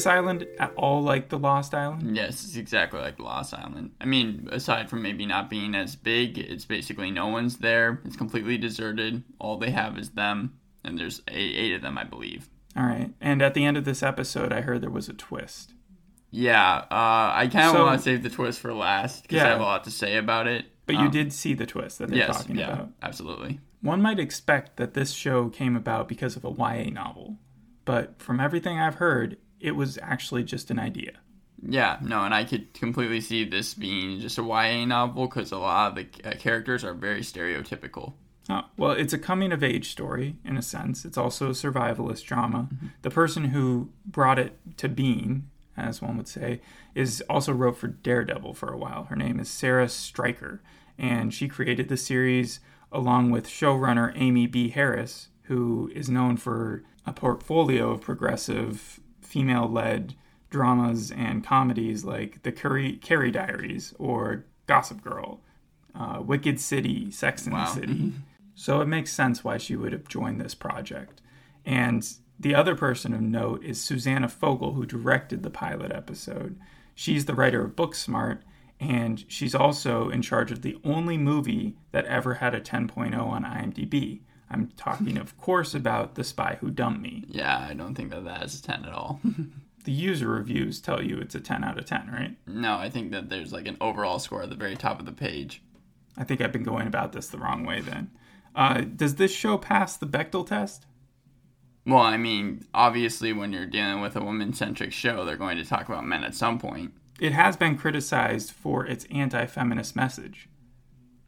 Is 0.00 0.04
this 0.04 0.12
island 0.12 0.46
at 0.58 0.72
all 0.76 1.02
like 1.02 1.28
the 1.28 1.38
Lost 1.38 1.74
Island? 1.74 2.16
Yes, 2.16 2.42
it's 2.44 2.56
exactly 2.56 3.00
like 3.00 3.18
the 3.18 3.22
Lost 3.24 3.52
Island. 3.52 3.90
I 4.00 4.06
mean, 4.06 4.48
aside 4.50 4.88
from 4.88 5.02
maybe 5.02 5.26
not 5.26 5.50
being 5.50 5.74
as 5.74 5.94
big, 5.94 6.38
it's 6.38 6.64
basically 6.64 7.10
no 7.10 7.26
one's 7.28 7.58
there. 7.58 8.00
It's 8.06 8.16
completely 8.16 8.56
deserted. 8.56 9.22
All 9.38 9.58
they 9.58 9.70
have 9.72 9.98
is 9.98 10.10
them, 10.10 10.54
and 10.82 10.98
there's 10.98 11.20
eight, 11.28 11.54
eight 11.54 11.74
of 11.74 11.82
them, 11.82 11.98
I 11.98 12.04
believe. 12.04 12.48
All 12.74 12.84
right. 12.86 13.10
And 13.20 13.42
at 13.42 13.52
the 13.52 13.64
end 13.66 13.76
of 13.76 13.84
this 13.84 14.02
episode, 14.02 14.54
I 14.54 14.62
heard 14.62 14.80
there 14.80 14.88
was 14.88 15.10
a 15.10 15.12
twist. 15.12 15.74
Yeah, 16.30 16.76
uh, 16.90 17.32
I 17.34 17.48
kind 17.52 17.66
of 17.66 17.72
So- 17.72 17.84
want 17.84 17.98
to 17.98 18.02
save 18.04 18.22
the 18.22 18.30
twist 18.30 18.58
for 18.60 18.72
last 18.72 19.22
because 19.22 19.42
I 19.42 19.48
have 19.48 19.60
a 19.60 19.64
lot 19.64 19.84
to 19.84 19.90
say 19.90 20.16
about 20.16 20.46
it. 20.46 20.64
But 20.86 20.94
you 20.94 21.02
Um, 21.02 21.10
did 21.10 21.32
see 21.34 21.52
the 21.52 21.66
twist 21.66 21.98
that 21.98 22.08
they're 22.08 22.18
yes, 22.18 22.38
talking 22.38 22.56
yeah, 22.56 22.72
about. 22.72 22.88
absolutely. 23.02 23.60
One 23.82 24.00
might 24.00 24.18
expect 24.18 24.76
that 24.78 24.94
this 24.94 25.12
show 25.12 25.50
came 25.50 25.76
about 25.76 26.08
because 26.08 26.36
of 26.36 26.44
a 26.44 26.50
YA 26.50 26.90
novel, 26.90 27.36
but 27.84 28.18
from 28.22 28.40
everything 28.40 28.78
I've 28.78 28.96
heard, 28.96 29.36
it 29.60 29.72
was 29.72 29.98
actually 30.02 30.44
just 30.44 30.70
an 30.70 30.78
idea. 30.78 31.12
Yeah, 31.62 31.98
no, 32.00 32.24
and 32.24 32.34
I 32.34 32.44
could 32.44 32.72
completely 32.72 33.20
see 33.20 33.44
this 33.44 33.74
being 33.74 34.18
just 34.20 34.38
a 34.38 34.42
YA 34.42 34.86
novel 34.86 35.26
because 35.26 35.52
a 35.52 35.58
lot 35.58 35.90
of 35.90 35.94
the 35.96 36.28
uh, 36.28 36.34
characters 36.36 36.84
are 36.84 36.94
very 36.94 37.20
stereotypical. 37.20 38.14
Oh, 38.48 38.62
well, 38.76 38.92
it's 38.92 39.12
a 39.12 39.18
coming 39.18 39.52
of 39.52 39.62
age 39.62 39.90
story 39.90 40.36
in 40.44 40.56
a 40.56 40.62
sense. 40.62 41.04
It's 41.04 41.18
also 41.18 41.48
a 41.48 41.52
survivalist 41.52 42.24
drama. 42.24 42.68
The 43.02 43.10
person 43.10 43.46
who 43.46 43.90
brought 44.04 44.38
it 44.38 44.58
to 44.78 44.88
being, 44.88 45.50
as 45.76 46.00
one 46.02 46.16
would 46.16 46.26
say, 46.26 46.60
is 46.94 47.22
also 47.28 47.52
wrote 47.52 47.76
for 47.76 47.88
Daredevil 47.88 48.54
for 48.54 48.72
a 48.72 48.78
while. 48.78 49.04
Her 49.04 49.16
name 49.16 49.38
is 49.38 49.48
Sarah 49.48 49.86
Streicher, 49.86 50.60
and 50.98 51.32
she 51.32 51.46
created 51.46 51.88
the 51.88 51.96
series 51.96 52.60
along 52.90 53.30
with 53.30 53.46
showrunner 53.46 54.12
Amy 54.16 54.46
B. 54.46 54.70
Harris, 54.70 55.28
who 55.42 55.90
is 55.94 56.08
known 56.08 56.36
for 56.36 56.82
a 57.06 57.12
portfolio 57.12 57.90
of 57.92 58.00
progressive 58.00 58.98
female-led 59.30 60.14
dramas 60.50 61.10
and 61.12 61.44
comedies 61.44 62.04
like 62.04 62.42
The 62.42 62.52
Carrie, 62.52 62.96
Carrie 62.96 63.30
Diaries 63.30 63.94
or 63.98 64.44
Gossip 64.66 65.02
Girl, 65.02 65.40
uh, 65.94 66.20
Wicked 66.24 66.58
City, 66.60 67.10
Sex 67.10 67.44
and 67.46 67.54
Wow. 67.54 67.66
the 67.66 67.80
City. 67.80 68.12
So 68.54 68.80
it 68.80 68.86
makes 68.86 69.12
sense 69.12 69.42
why 69.44 69.56
she 69.58 69.76
would 69.76 69.92
have 69.92 70.08
joined 70.08 70.40
this 70.40 70.54
project. 70.54 71.20
And 71.64 72.06
the 72.38 72.54
other 72.54 72.74
person 72.74 73.14
of 73.14 73.20
note 73.20 73.62
is 73.64 73.80
Susanna 73.80 74.28
Fogel, 74.28 74.74
who 74.74 74.84
directed 74.84 75.42
the 75.42 75.50
pilot 75.50 75.92
episode. 75.92 76.58
She's 76.94 77.24
the 77.26 77.34
writer 77.34 77.64
of 77.64 77.76
Booksmart, 77.76 78.40
and 78.78 79.24
she's 79.28 79.54
also 79.54 80.08
in 80.10 80.22
charge 80.22 80.50
of 80.50 80.62
the 80.62 80.78
only 80.84 81.16
movie 81.16 81.76
that 81.92 82.06
ever 82.06 82.34
had 82.34 82.54
a 82.54 82.60
10.0 82.60 83.14
on 83.18 83.44
IMDb. 83.44 84.20
I'm 84.50 84.68
talking, 84.76 85.16
of 85.16 85.38
course, 85.38 85.74
about 85.74 86.16
The 86.16 86.24
Spy 86.24 86.58
Who 86.60 86.70
Dumped 86.70 87.00
Me. 87.00 87.24
Yeah, 87.28 87.66
I 87.70 87.74
don't 87.74 87.94
think 87.94 88.10
that 88.10 88.24
that 88.24 88.44
is 88.44 88.58
a 88.58 88.62
10 88.62 88.84
at 88.84 88.92
all. 88.92 89.20
The 89.84 89.92
user 89.92 90.28
reviews 90.28 90.78
tell 90.78 91.02
you 91.02 91.16
it's 91.18 91.34
a 91.34 91.40
10 91.40 91.64
out 91.64 91.78
of 91.78 91.86
10, 91.86 92.10
right? 92.12 92.36
no, 92.46 92.76
I 92.76 92.90
think 92.90 93.12
that 93.12 93.30
there's 93.30 93.50
like 93.50 93.66
an 93.66 93.78
overall 93.80 94.18
score 94.18 94.42
at 94.42 94.50
the 94.50 94.54
very 94.54 94.76
top 94.76 95.00
of 95.00 95.06
the 95.06 95.12
page. 95.12 95.62
I 96.18 96.24
think 96.24 96.42
I've 96.42 96.52
been 96.52 96.62
going 96.62 96.86
about 96.86 97.12
this 97.12 97.28
the 97.28 97.38
wrong 97.38 97.64
way 97.64 97.80
then. 97.80 98.10
Uh, 98.54 98.82
does 98.82 99.14
this 99.14 99.32
show 99.32 99.56
pass 99.56 99.96
the 99.96 100.06
Bechdel 100.06 100.46
test? 100.46 100.84
Well, 101.86 102.00
I 102.02 102.18
mean, 102.18 102.66
obviously, 102.74 103.32
when 103.32 103.52
you're 103.52 103.64
dealing 103.66 104.02
with 104.02 104.16
a 104.16 104.22
woman 104.22 104.52
centric 104.52 104.92
show, 104.92 105.24
they're 105.24 105.36
going 105.36 105.56
to 105.56 105.64
talk 105.64 105.88
about 105.88 106.04
men 106.04 106.24
at 106.24 106.34
some 106.34 106.58
point. 106.58 106.92
It 107.18 107.32
has 107.32 107.56
been 107.56 107.78
criticized 107.78 108.50
for 108.50 108.84
its 108.84 109.06
anti 109.10 109.46
feminist 109.46 109.96
message. 109.96 110.48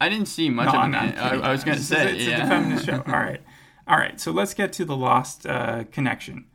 I 0.03 0.09
didn't 0.09 0.27
see 0.27 0.51
much 0.51 0.67
No, 0.67 0.73
of 0.73 0.77
I'm 0.81 0.95
it. 0.95 1.17
I. 1.17 1.37
I 1.37 1.53
was 1.53 1.63
going 1.63 1.77
to 1.79 1.83
say, 1.83 2.17
it's 2.17 2.27
yeah. 2.27 2.45
a 2.45 2.49
feminist 2.49 2.87
show. 2.87 3.05
All 3.07 3.13
right, 3.13 3.41
all 3.87 3.97
right. 3.97 4.21
So 4.21 4.33
let's 4.33 4.53
get 4.53 4.73
to 4.75 4.85
the 4.85 4.97
Lost 4.97 5.47
uh, 5.47 5.85
connection. 5.93 6.47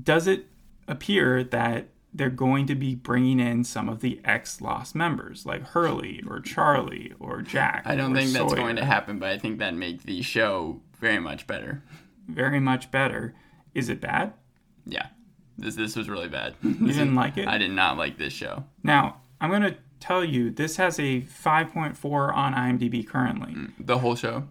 Does 0.00 0.28
it 0.28 0.46
appear 0.86 1.42
that 1.42 1.88
they're 2.12 2.30
going 2.30 2.66
to 2.66 2.76
be 2.76 2.94
bringing 2.94 3.40
in 3.40 3.64
some 3.64 3.88
of 3.88 3.98
the 4.00 4.20
ex 4.24 4.60
Lost 4.60 4.94
members, 4.94 5.44
like 5.44 5.62
Hurley 5.62 6.22
or 6.28 6.38
Charlie 6.38 7.12
or 7.18 7.42
Jack? 7.42 7.82
I 7.84 7.96
don't 7.96 8.14
think 8.14 8.30
that's 8.30 8.54
going 8.54 8.76
to 8.76 8.84
happen, 8.84 9.18
but 9.18 9.30
I 9.30 9.38
think 9.38 9.58
that 9.58 9.74
makes 9.74 10.04
the 10.04 10.22
show 10.22 10.80
very 11.00 11.18
much 11.18 11.48
better. 11.48 11.82
Very 12.28 12.60
much 12.60 12.92
better. 12.92 13.34
Is 13.74 13.88
it 13.88 14.00
bad? 14.00 14.34
Yeah, 14.86 15.08
this 15.58 15.74
this 15.74 15.96
was 15.96 16.08
really 16.08 16.28
bad. 16.28 16.54
You 16.62 16.74
didn't 16.92 17.14
like 17.24 17.38
it? 17.38 17.48
I 17.48 17.58
did 17.58 17.72
not 17.72 17.98
like 17.98 18.18
this 18.18 18.32
show. 18.32 18.62
Now 18.84 19.20
I'm 19.40 19.50
going 19.50 19.62
to 19.62 19.76
tell 20.06 20.24
you 20.24 20.50
this 20.50 20.76
has 20.76 20.98
a 20.98 21.22
5.4 21.22 22.34
on 22.34 22.54
IMDb 22.54 23.06
currently. 23.06 23.54
The 23.78 23.98
whole 23.98 24.16
show. 24.16 24.44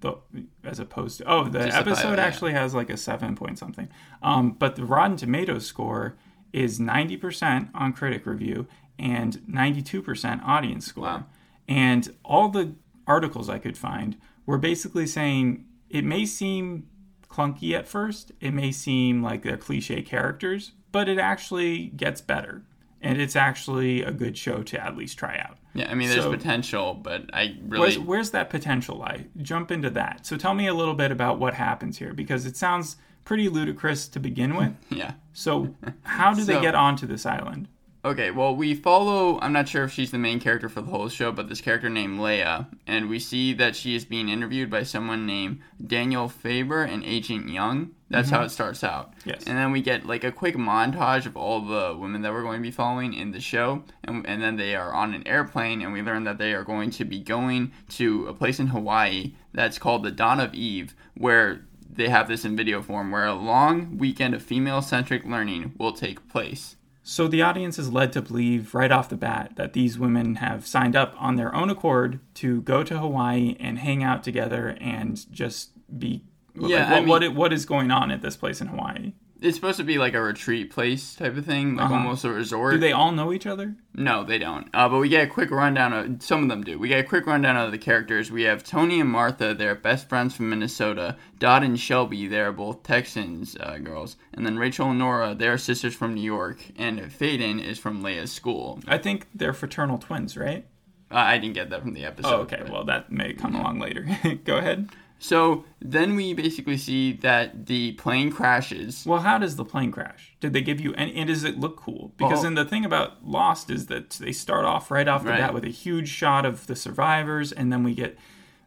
the 0.00 0.16
as 0.64 0.78
opposed 0.80 1.18
to 1.18 1.24
oh 1.30 1.44
the 1.48 1.60
Just 1.66 1.76
episode 1.76 2.02
pilot, 2.02 2.18
yeah. 2.18 2.24
actually 2.24 2.52
has 2.52 2.74
like 2.74 2.90
a 2.90 2.96
seven 2.96 3.36
point 3.36 3.58
something 3.58 3.88
um 4.22 4.52
but 4.62 4.76
the 4.76 4.84
rotten 4.84 5.16
tomatoes 5.16 5.66
score 5.66 6.16
is 6.52 6.78
90% 6.80 7.68
on 7.74 7.92
critic 7.92 8.24
review 8.26 8.66
and 8.98 9.38
92% 9.48 10.42
audience 10.44 10.86
score 10.86 11.04
Wow. 11.04 11.24
and 11.68 12.02
all 12.24 12.48
the 12.48 12.74
articles 13.06 13.48
i 13.50 13.58
could 13.58 13.76
find 13.76 14.16
were 14.46 14.58
basically 14.58 15.06
saying 15.06 15.66
it 15.90 16.04
may 16.04 16.24
seem 16.24 16.88
clunky 17.28 17.72
at 17.78 17.86
first 17.86 18.32
it 18.40 18.52
may 18.52 18.72
seem 18.72 19.22
like 19.22 19.42
they're 19.42 19.56
cliche 19.56 20.00
characters 20.02 20.72
but 20.92 21.08
it 21.08 21.18
actually 21.18 21.88
gets 22.04 22.20
better 22.22 22.62
and 23.02 23.20
it's 23.20 23.36
actually 23.36 24.02
a 24.02 24.10
good 24.12 24.36
show 24.36 24.62
to 24.62 24.82
at 24.84 24.96
least 24.96 25.18
try 25.18 25.38
out 25.38 25.56
Yeah, 25.74 25.90
I 25.90 25.94
mean, 25.94 26.08
there's 26.08 26.22
So- 26.24 26.30
potential, 26.30 26.94
but 26.94 27.30
I 27.32 27.56
really 27.66 27.80
Where's, 27.80 27.98
where's 27.98 28.30
that 28.32 28.50
potential 28.50 28.96
lie? 28.98 29.26
Jump 29.40 29.70
into 29.70 29.90
that. 29.90 30.26
So 30.26 30.36
tell 30.36 30.54
me 30.54 30.66
a 30.66 30.74
little 30.74 30.94
bit 30.94 31.10
about 31.12 31.38
what 31.38 31.54
happens 31.54 31.98
here 31.98 32.12
because 32.12 32.44
it 32.46 32.56
sounds 32.56 32.96
pretty 33.24 33.48
ludicrous 33.48 34.08
to 34.08 34.20
begin 34.20 34.56
with. 34.56 34.74
yeah. 34.90 35.12
So 35.32 35.74
how 36.02 36.34
do 36.34 36.44
they 36.44 36.60
get 36.60 36.74
onto 36.74 37.06
this 37.06 37.24
island? 37.24 37.68
Okay, 38.02 38.30
well, 38.30 38.56
we 38.56 38.74
follow. 38.74 39.38
I'm 39.40 39.52
not 39.52 39.68
sure 39.68 39.84
if 39.84 39.92
she's 39.92 40.10
the 40.10 40.16
main 40.16 40.40
character 40.40 40.70
for 40.70 40.80
the 40.80 40.90
whole 40.90 41.10
show, 41.10 41.32
but 41.32 41.50
this 41.50 41.60
character 41.60 41.90
named 41.90 42.18
Leah, 42.18 42.66
and 42.86 43.10
we 43.10 43.18
see 43.18 43.52
that 43.54 43.76
she 43.76 43.94
is 43.94 44.06
being 44.06 44.30
interviewed 44.30 44.70
by 44.70 44.84
someone 44.84 45.26
named 45.26 45.60
Daniel 45.86 46.26
Faber 46.26 46.82
and 46.82 47.04
Agent 47.04 47.50
Young. 47.50 47.90
That's 48.08 48.30
how 48.30 48.38
mm-hmm. 48.38 48.46
it 48.46 48.50
starts 48.50 48.82
out. 48.82 49.12
Yes. 49.26 49.44
And 49.46 49.58
then 49.58 49.70
we 49.70 49.82
get 49.82 50.06
like 50.06 50.24
a 50.24 50.32
quick 50.32 50.56
montage 50.56 51.26
of 51.26 51.36
all 51.36 51.60
the 51.60 51.94
women 51.94 52.22
that 52.22 52.32
we're 52.32 52.42
going 52.42 52.62
to 52.62 52.66
be 52.66 52.70
following 52.70 53.12
in 53.12 53.32
the 53.32 53.40
show, 53.40 53.84
and, 54.04 54.26
and 54.26 54.40
then 54.42 54.56
they 54.56 54.74
are 54.74 54.94
on 54.94 55.12
an 55.12 55.28
airplane, 55.28 55.82
and 55.82 55.92
we 55.92 56.00
learn 56.00 56.24
that 56.24 56.38
they 56.38 56.54
are 56.54 56.64
going 56.64 56.90
to 56.92 57.04
be 57.04 57.20
going 57.20 57.70
to 57.90 58.28
a 58.28 58.32
place 58.32 58.58
in 58.58 58.68
Hawaii 58.68 59.34
that's 59.52 59.78
called 59.78 60.04
the 60.04 60.10
Dawn 60.10 60.40
of 60.40 60.54
Eve, 60.54 60.94
where 61.18 61.66
they 61.92 62.08
have 62.08 62.28
this 62.28 62.46
in 62.46 62.56
video 62.56 62.80
form, 62.80 63.10
where 63.10 63.26
a 63.26 63.34
long 63.34 63.98
weekend 63.98 64.32
of 64.32 64.42
female-centric 64.42 65.26
learning 65.26 65.74
will 65.76 65.92
take 65.92 66.26
place. 66.30 66.76
So 67.10 67.26
the 67.26 67.42
audience 67.42 67.76
is 67.76 67.92
led 67.92 68.12
to 68.12 68.22
believe 68.22 68.72
right 68.72 68.92
off 68.92 69.08
the 69.08 69.16
bat 69.16 69.54
that 69.56 69.72
these 69.72 69.98
women 69.98 70.36
have 70.36 70.64
signed 70.64 70.94
up 70.94 71.12
on 71.18 71.34
their 71.34 71.52
own 71.52 71.68
accord 71.68 72.20
to 72.34 72.60
go 72.62 72.84
to 72.84 73.00
Hawaii 73.00 73.56
and 73.58 73.80
hang 73.80 74.04
out 74.04 74.22
together 74.22 74.76
and 74.80 75.28
just 75.32 75.70
be 75.98 76.22
like, 76.54 76.70
Yeah, 76.70 76.88
what, 76.88 76.92
I 76.92 77.00
mean- 77.00 77.08
what, 77.08 77.34
what 77.34 77.52
is 77.52 77.66
going 77.66 77.90
on 77.90 78.12
at 78.12 78.22
this 78.22 78.36
place 78.36 78.60
in 78.60 78.68
Hawaii? 78.68 79.12
It's 79.42 79.56
supposed 79.56 79.78
to 79.78 79.84
be 79.84 79.96
like 79.98 80.12
a 80.14 80.20
retreat 80.20 80.70
place 80.70 81.14
type 81.14 81.36
of 81.36 81.46
thing, 81.46 81.74
like 81.76 81.86
Uh-huh. 81.86 81.94
almost 81.94 82.24
a 82.24 82.30
resort. 82.30 82.74
Do 82.74 82.78
they 82.78 82.92
all 82.92 83.10
know 83.10 83.32
each 83.32 83.46
other? 83.46 83.74
No, 83.94 84.22
they 84.22 84.38
don't. 84.38 84.68
Uh, 84.74 84.88
but 84.88 84.98
we 84.98 85.08
get 85.08 85.24
a 85.24 85.30
quick 85.30 85.50
rundown 85.50 85.92
of 85.94 86.22
some 86.22 86.42
of 86.42 86.48
them 86.50 86.62
do. 86.62 86.78
We 86.78 86.88
get 86.88 87.00
a 87.00 87.08
quick 87.08 87.26
rundown 87.26 87.56
of 87.56 87.72
the 87.72 87.78
characters. 87.78 88.30
We 88.30 88.42
have 88.42 88.62
Toni 88.62 89.00
and 89.00 89.08
Martha. 89.08 89.54
They're 89.54 89.74
best 89.74 90.08
friends 90.08 90.36
from 90.36 90.50
Minnesota. 90.50 91.16
Dot 91.38 91.62
and 91.62 91.80
Shelby. 91.80 92.26
They're 92.28 92.52
both 92.52 92.82
Texans 92.82 93.56
uh, 93.58 93.78
girls. 93.78 94.16
And 94.34 94.44
then 94.44 94.58
Rachel 94.58 94.90
and 94.90 94.98
Nora. 94.98 95.34
They're 95.34 95.56
sisters 95.58 95.94
from 95.94 96.14
New 96.14 96.20
York. 96.22 96.58
And 96.76 97.00
Fatine 97.10 97.60
is 97.60 97.78
from 97.78 98.02
Leah's 98.02 98.30
school. 98.32 98.80
I 98.86 98.98
think 98.98 99.26
they're 99.34 99.54
fraternal 99.54 99.96
twins, 99.98 100.36
right? 100.36 100.66
Uh, 101.10 101.14
I 101.16 101.38
didn't 101.38 101.54
get 101.54 101.70
that 101.70 101.80
from 101.80 101.94
the 101.94 102.04
episode. 102.04 102.28
Oh, 102.32 102.40
okay. 102.42 102.62
Well, 102.70 102.84
that 102.84 103.10
may 103.10 103.32
come 103.32 103.54
along 103.56 103.80
later. 103.80 104.06
Go 104.44 104.58
ahead. 104.58 104.90
So 105.22 105.64
then 105.80 106.16
we 106.16 106.32
basically 106.32 106.78
see 106.78 107.12
that 107.18 107.66
the 107.66 107.92
plane 107.92 108.32
crashes. 108.32 109.04
Well, 109.06 109.20
how 109.20 109.36
does 109.38 109.56
the 109.56 109.64
plane 109.66 109.92
crash? 109.92 110.34
Did 110.40 110.54
they 110.54 110.62
give 110.62 110.80
you 110.80 110.94
and, 110.94 111.10
and 111.12 111.28
does 111.28 111.44
it 111.44 111.58
look 111.58 111.76
cool? 111.76 112.12
Because 112.16 112.32
Well- 112.36 112.42
then 112.44 112.54
the 112.54 112.64
thing 112.64 112.84
about 112.86 113.24
Lost 113.24 113.70
is 113.70 113.86
that 113.86 114.10
they 114.10 114.32
start 114.32 114.64
off 114.64 114.90
right 114.90 115.06
off 115.06 115.22
the 115.22 115.30
Right. 115.30 115.40
bat 115.40 115.54
with 115.54 115.64
a 115.64 115.68
huge 115.68 116.08
shot 116.08 116.46
of 116.46 116.66
the 116.66 116.74
survivors, 116.74 117.52
and 117.52 117.70
then 117.70 117.84
we 117.84 117.94
get 117.94 118.18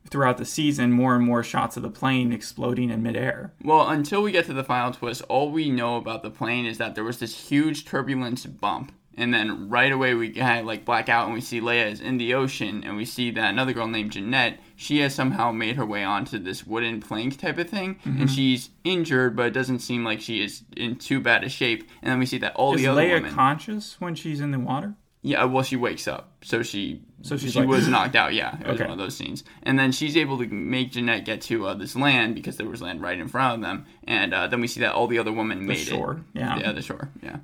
throughout 0.09 0.37
the 0.37 0.45
season 0.45 0.91
more 0.91 1.15
and 1.15 1.25
more 1.25 1.41
shots 1.43 1.75
of 1.75 1.81
the 1.81 1.89
plane 1.89 2.31
exploding 2.31 2.89
in 2.91 3.01
midair. 3.01 3.53
Well, 3.63 3.87
until 3.89 4.21
we 4.21 4.31
get 4.31 4.45
to 4.45 4.53
the 4.53 4.63
final 4.63 4.91
twist, 4.91 5.23
all 5.29 5.49
we 5.49 5.69
know 5.71 5.95
about 5.95 6.21
the 6.23 6.29
plane 6.29 6.65
is 6.65 6.77
that 6.77 6.93
there 6.93 7.03
was 7.05 7.17
this 7.19 7.49
huge 7.49 7.85
turbulence 7.85 8.45
bump. 8.45 8.91
And 9.15 9.33
then 9.33 9.69
right 9.69 9.91
away 9.91 10.13
we 10.13 10.29
kind 10.31 10.59
of 10.59 10.65
like 10.71 10.85
black 10.85 11.07
out 11.09 11.25
and 11.25 11.33
we 11.33 11.41
see 11.41 11.59
Leah 11.61 11.87
is 11.87 12.01
in 12.01 12.17
the 12.17 12.33
ocean 12.33 12.83
and 12.83 12.95
we 12.97 13.05
see 13.05 13.31
that 13.31 13.49
another 13.51 13.73
girl 13.73 13.87
named 13.87 14.11
Jeanette, 14.11 14.59
she 14.75 14.99
has 14.99 15.13
somehow 15.13 15.51
made 15.51 15.75
her 15.75 15.85
way 15.85 16.03
onto 16.03 16.39
this 16.39 16.65
wooden 16.65 16.99
plank 16.99 17.37
type 17.37 17.57
of 17.57 17.69
thing 17.69 17.99
and 18.05 18.29
she's 18.29 18.69
injured 18.83 19.35
but 19.35 19.45
it 19.47 19.51
doesn't 19.53 19.79
seem 19.79 20.03
like 20.03 20.19
she 20.21 20.43
is 20.43 20.63
in 20.75 20.95
too 20.95 21.19
bad 21.19 21.43
a 21.43 21.49
shape. 21.49 21.87
And 22.01 22.11
then 22.11 22.19
we 22.19 22.25
see 22.25 22.39
that 22.39 22.55
all 22.55 22.73
Is 22.73 22.81
the 22.81 22.87
other 22.87 23.01
Leah 23.01 23.13
women 23.15 23.33
conscious 23.33 23.99
when 23.99 24.15
she's 24.15 24.41
in 24.41 24.51
the 24.51 24.59
water? 24.59 24.95
Yeah, 25.25 25.45
well, 25.45 25.63
she 25.63 25.77
wakes 25.77 26.05
up, 26.05 26.33
so 26.41 26.63
she 26.63 27.01
So 27.21 27.37
she 27.37 27.49
like- 27.57 27.69
was 27.69 27.87
knocked 27.95 28.13
out. 28.13 28.33
Yeah, 28.33 28.57
it 28.59 28.67
was 28.67 28.75
Okay. 28.75 28.83
one 28.83 28.91
of 28.91 28.97
those 28.97 29.15
scenes, 29.15 29.45
and 29.61 29.79
then 29.79 29.93
she's 29.93 30.17
able 30.17 30.37
to 30.39 30.45
make 30.47 30.91
Jeanette 30.91 31.23
get 31.23 31.39
to 31.43 31.65
uh, 31.67 31.75
this 31.75 31.95
land 31.95 32.35
because 32.35 32.57
there 32.57 32.67
was 32.67 32.81
land 32.81 33.01
right 33.01 33.17
in 33.17 33.29
front 33.29 33.55
of 33.55 33.61
them, 33.61 33.85
and 34.05 34.33
uh, 34.33 34.47
then 34.47 34.59
we 34.59 34.67
see 34.67 34.81
that 34.81 34.91
all 34.91 35.07
the 35.07 35.17
other 35.19 35.31
women 35.31 35.65
made 35.65 35.77
shore, 35.77 36.15
it. 36.35 36.39
yeah. 36.39 36.57
yeah, 36.59 36.71
the 36.73 36.81
shore, 36.81 37.07
yeah. 37.21 37.37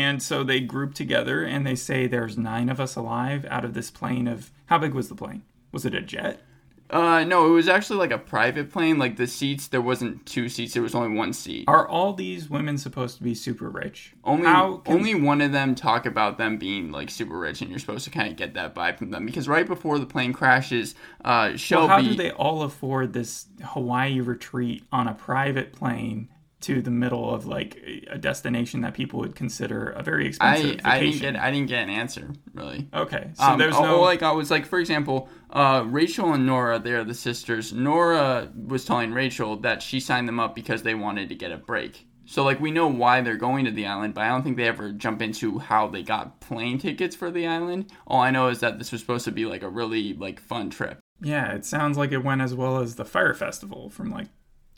And 0.00 0.22
so 0.22 0.42
they 0.42 0.60
group 0.60 0.94
together 0.94 1.44
and 1.44 1.66
they 1.66 1.74
say 1.74 2.06
there's 2.06 2.38
nine 2.38 2.70
of 2.70 2.80
us 2.80 2.96
alive 2.96 3.44
out 3.50 3.66
of 3.66 3.74
this 3.74 3.90
plane 3.90 4.26
of 4.26 4.50
how 4.66 4.78
big 4.78 4.94
was 4.94 5.10
the 5.10 5.14
plane? 5.14 5.42
Was 5.72 5.84
it 5.84 5.94
a 5.94 6.00
jet? 6.00 6.40
Uh, 6.88 7.22
no, 7.22 7.46
it 7.46 7.50
was 7.50 7.68
actually 7.68 7.98
like 7.98 8.10
a 8.10 8.18
private 8.18 8.72
plane. 8.72 8.98
Like 8.98 9.16
the 9.16 9.26
seats, 9.26 9.68
there 9.68 9.80
wasn't 9.80 10.26
two 10.26 10.48
seats; 10.48 10.72
there 10.74 10.82
was 10.82 10.94
only 10.94 11.16
one 11.16 11.32
seat. 11.32 11.66
Are 11.68 11.86
all 11.86 12.14
these 12.14 12.50
women 12.50 12.78
supposed 12.78 13.18
to 13.18 13.22
be 13.22 13.34
super 13.34 13.68
rich? 13.68 14.12
Only 14.24 14.46
can- 14.46 14.80
only 14.86 15.14
one 15.14 15.40
of 15.40 15.52
them 15.52 15.76
talk 15.76 16.04
about 16.04 16.36
them 16.36 16.56
being 16.56 16.90
like 16.90 17.10
super 17.10 17.38
rich, 17.38 17.60
and 17.60 17.70
you're 17.70 17.78
supposed 17.78 18.04
to 18.06 18.10
kind 18.10 18.28
of 18.28 18.36
get 18.36 18.54
that 18.54 18.74
vibe 18.74 18.98
from 18.98 19.10
them 19.10 19.24
because 19.24 19.46
right 19.46 19.66
before 19.66 20.00
the 20.00 20.06
plane 20.06 20.32
crashes, 20.32 20.96
uh, 21.24 21.52
Well, 21.70 21.86
how 21.86 22.00
do 22.00 22.14
they 22.14 22.32
all 22.32 22.62
afford 22.62 23.12
this 23.12 23.46
Hawaii 23.62 24.20
retreat 24.20 24.82
on 24.90 25.06
a 25.06 25.14
private 25.14 25.72
plane 25.72 26.28
to 26.62 26.82
the 26.82 26.90
middle 26.90 27.34
of 27.34 27.46
like 27.46 27.82
a 28.10 28.18
destination 28.18 28.82
that 28.82 28.94
people 28.94 29.20
would 29.20 29.34
consider 29.34 29.90
a 29.90 30.02
very 30.02 30.24
I, 30.24 30.28
expensive 30.28 30.80
I 30.84 31.00
didn't 31.00 31.20
get 31.20 31.36
I 31.36 31.50
didn't 31.50 31.68
get 31.68 31.82
an 31.82 31.90
answer 31.90 32.30
really. 32.54 32.88
okay, 32.92 33.30
so 33.34 33.44
Um, 33.44 33.58
there's 33.58 33.74
all- 33.74 33.82
no 33.84 33.96
all 33.96 34.04
I 34.04 34.16
got 34.16 34.36
was 34.36 34.50
like, 34.50 34.66
for 34.66 34.78
example, 34.78 35.28
uh, 35.50 35.84
Rachel 35.86 36.32
and 36.34 36.46
Nora, 36.46 36.78
they're 36.78 37.04
the 37.04 37.14
sisters. 37.14 37.72
Nora 37.72 38.50
was 38.54 38.84
telling 38.84 39.12
Rachel 39.12 39.56
that 39.58 39.82
she 39.82 40.00
signed 40.00 40.28
them 40.28 40.38
up 40.40 40.54
because 40.54 40.82
they 40.82 40.94
wanted 40.94 41.28
to 41.30 41.34
get 41.34 41.50
a 41.52 41.56
break. 41.56 42.06
So 42.26 42.44
like 42.44 42.60
we 42.60 42.70
know 42.70 42.86
why 42.86 43.22
they're 43.22 43.36
going 43.36 43.64
to 43.64 43.72
the 43.72 43.86
island, 43.86 44.14
but 44.14 44.22
I 44.22 44.28
don't 44.28 44.42
think 44.44 44.56
they 44.56 44.68
ever 44.68 44.92
jump 44.92 45.20
into 45.20 45.58
how 45.58 45.88
they 45.88 46.02
got 46.04 46.40
plane 46.40 46.78
tickets 46.78 47.16
for 47.16 47.30
the 47.30 47.46
island. 47.46 47.90
All 48.06 48.20
I 48.20 48.30
know 48.30 48.48
is 48.48 48.60
that 48.60 48.78
this 48.78 48.92
was 48.92 49.00
supposed 49.00 49.24
to 49.24 49.32
be 49.32 49.46
like 49.46 49.62
a 49.62 49.68
really 49.68 50.12
like 50.14 50.38
fun 50.40 50.70
trip. 50.70 51.00
yeah. 51.20 51.52
It 51.52 51.64
sounds 51.64 51.98
like 51.98 52.12
it 52.12 52.22
went 52.24 52.40
as 52.42 52.54
well 52.54 52.78
as 52.78 52.94
the 52.94 53.04
Fyre 53.04 53.34
Festival 53.34 53.90
from 53.90 54.10
like 54.10 54.28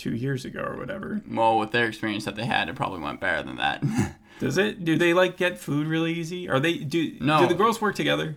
two 0.03 0.15
years 0.17 0.45
ago 0.45 0.61
or 0.61 0.77
whatever. 0.77 1.23
Well, 1.31 1.59
with 1.59 1.71
their 1.71 1.87
experience 1.87 2.25
that 2.25 2.35
they 2.35 2.45
had, 2.45 2.69
it 2.69 2.75
probably 2.75 3.01
went 3.01 3.21
better 3.21 3.43
than 3.45 3.57
that. 3.57 3.85
Does 4.41 4.59
it? 4.59 4.85
Do 4.85 4.99
they 4.99 5.15
like 5.15 5.37
get 5.37 5.59
food 5.59 5.87
really 5.87 6.13
easy? 6.13 6.49
Are 6.49 6.59
they 6.59 6.79
do? 6.79 7.17
No. 7.21 7.41
Do 7.41 7.47
the 7.47 7.55
girls 7.55 7.81
work 7.81 7.95
together? 7.95 8.37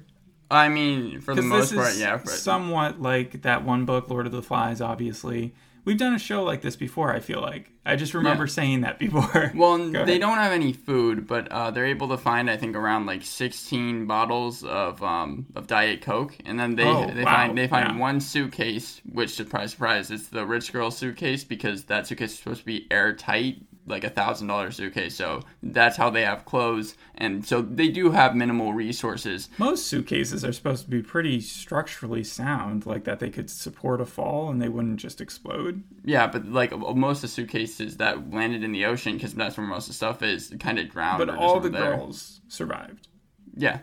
I 0.52 0.70
mean, 0.70 1.22
for 1.22 1.34
the 1.34 1.42
most 1.42 1.74
part, 1.74 1.96
yeah. 1.96 2.18
But, 2.18 2.30
somewhat 2.30 3.02
like 3.02 3.42
that 3.42 3.66
one 3.66 3.86
book, 3.86 4.10
Lord 4.10 4.28
of 4.28 4.32
the 4.32 4.44
Flies. 4.44 4.80
Obviously, 4.80 5.56
we've 5.86 5.98
done 5.98 6.14
a 6.14 6.20
show 6.20 6.44
like 6.44 6.62
this 6.62 6.76
before. 6.76 7.14
I 7.14 7.20
feel 7.20 7.42
like 7.42 7.72
I 7.86 7.96
just 7.96 8.14
remember 8.14 8.44
Yeah. 8.46 8.50
saying 8.50 8.82
that 8.82 9.00
before. 9.00 9.52
Well, 9.56 9.78
they 9.78 10.00
ahead. 10.02 10.20
don't 10.22 10.38
have 10.38 10.52
any 10.52 10.74
food, 10.74 11.28
but 11.28 11.48
uh, 11.52 11.72
they're 11.72 11.86
able 11.86 12.10
to 12.10 12.18
find 12.18 12.50
I 12.50 12.58
think 12.58 12.76
around 12.76 13.06
like 13.06 13.24
16 13.24 14.08
bottles 14.08 14.64
of 14.64 15.02
um, 15.04 15.46
of 15.56 15.68
Diet 15.68 16.02
Coke, 16.02 16.36
and 16.46 16.60
then 16.60 16.76
they 16.76 16.84
Oh, 16.88 17.06
they 17.12 17.24
wow. 17.24 17.32
find 17.36 17.58
they 17.58 17.68
find 17.68 17.94
Yeah. 17.94 17.98
one 18.00 18.20
suitcase, 18.20 19.02
which 19.10 19.30
surprise 19.36 19.72
surprise, 19.72 20.12
it's 20.12 20.28
the 20.30 20.46
rich 20.46 20.74
girl 20.74 20.92
suitcase 20.92 21.44
because 21.44 21.86
that 21.86 22.08
suitcase 22.08 22.32
is 22.34 22.40
supposed 22.40 22.62
to 22.62 22.66
be 22.66 22.88
airtight, 22.92 23.58
like 23.88 24.04
a 24.04 24.10
thousand 24.10 24.48
dollar 24.48 24.72
suitcase. 24.72 25.16
So 25.16 25.42
that's 25.62 25.98
how 25.98 26.10
they 26.10 26.24
have 26.24 26.46
clothes, 26.46 26.96
and 27.16 27.46
so 27.46 27.62
they 27.62 27.90
do 27.90 28.12
have 28.12 28.36
minimal 28.36 28.74
resources. 28.74 29.50
Most 29.58 29.88
suitcases 29.88 30.44
are 30.44 30.54
supposed 30.54 30.86
to 30.86 30.90
be 30.90 31.02
pretty 31.02 31.40
structurally 31.42 32.24
sound, 32.24 32.86
like 32.86 33.04
that 33.04 33.20
they 33.20 33.30
could 33.30 33.50
support 33.50 34.02
a 34.02 34.06
fall 34.06 34.50
and 34.50 34.62
they 34.62 34.70
wouldn't 34.70 35.00
just 35.00 35.22
explode. 35.22 35.84
Yeah, 36.04 36.28
but 36.28 36.46
like 36.46 36.78
most 36.78 37.18
of 37.18 37.22
the 37.24 37.28
suitcases 37.30 37.98
that 37.98 38.32
landed 38.32 38.64
in 38.64 38.72
the 38.72 38.86
ocean, 38.86 39.16
because 39.16 39.34
that's 39.34 39.58
where 39.58 39.68
most 39.68 39.86
of 39.86 39.90
the 39.90 39.94
stuff 39.94 40.24
is, 40.24 40.54
kind 40.60 40.80
of 40.80 40.90
drowned. 40.90 41.20
But 41.20 41.36
all 41.36 41.60
the 41.60 41.70
there. 41.70 41.98
girls 41.98 42.42
survived, 42.48 43.08
yeah, 43.56 43.80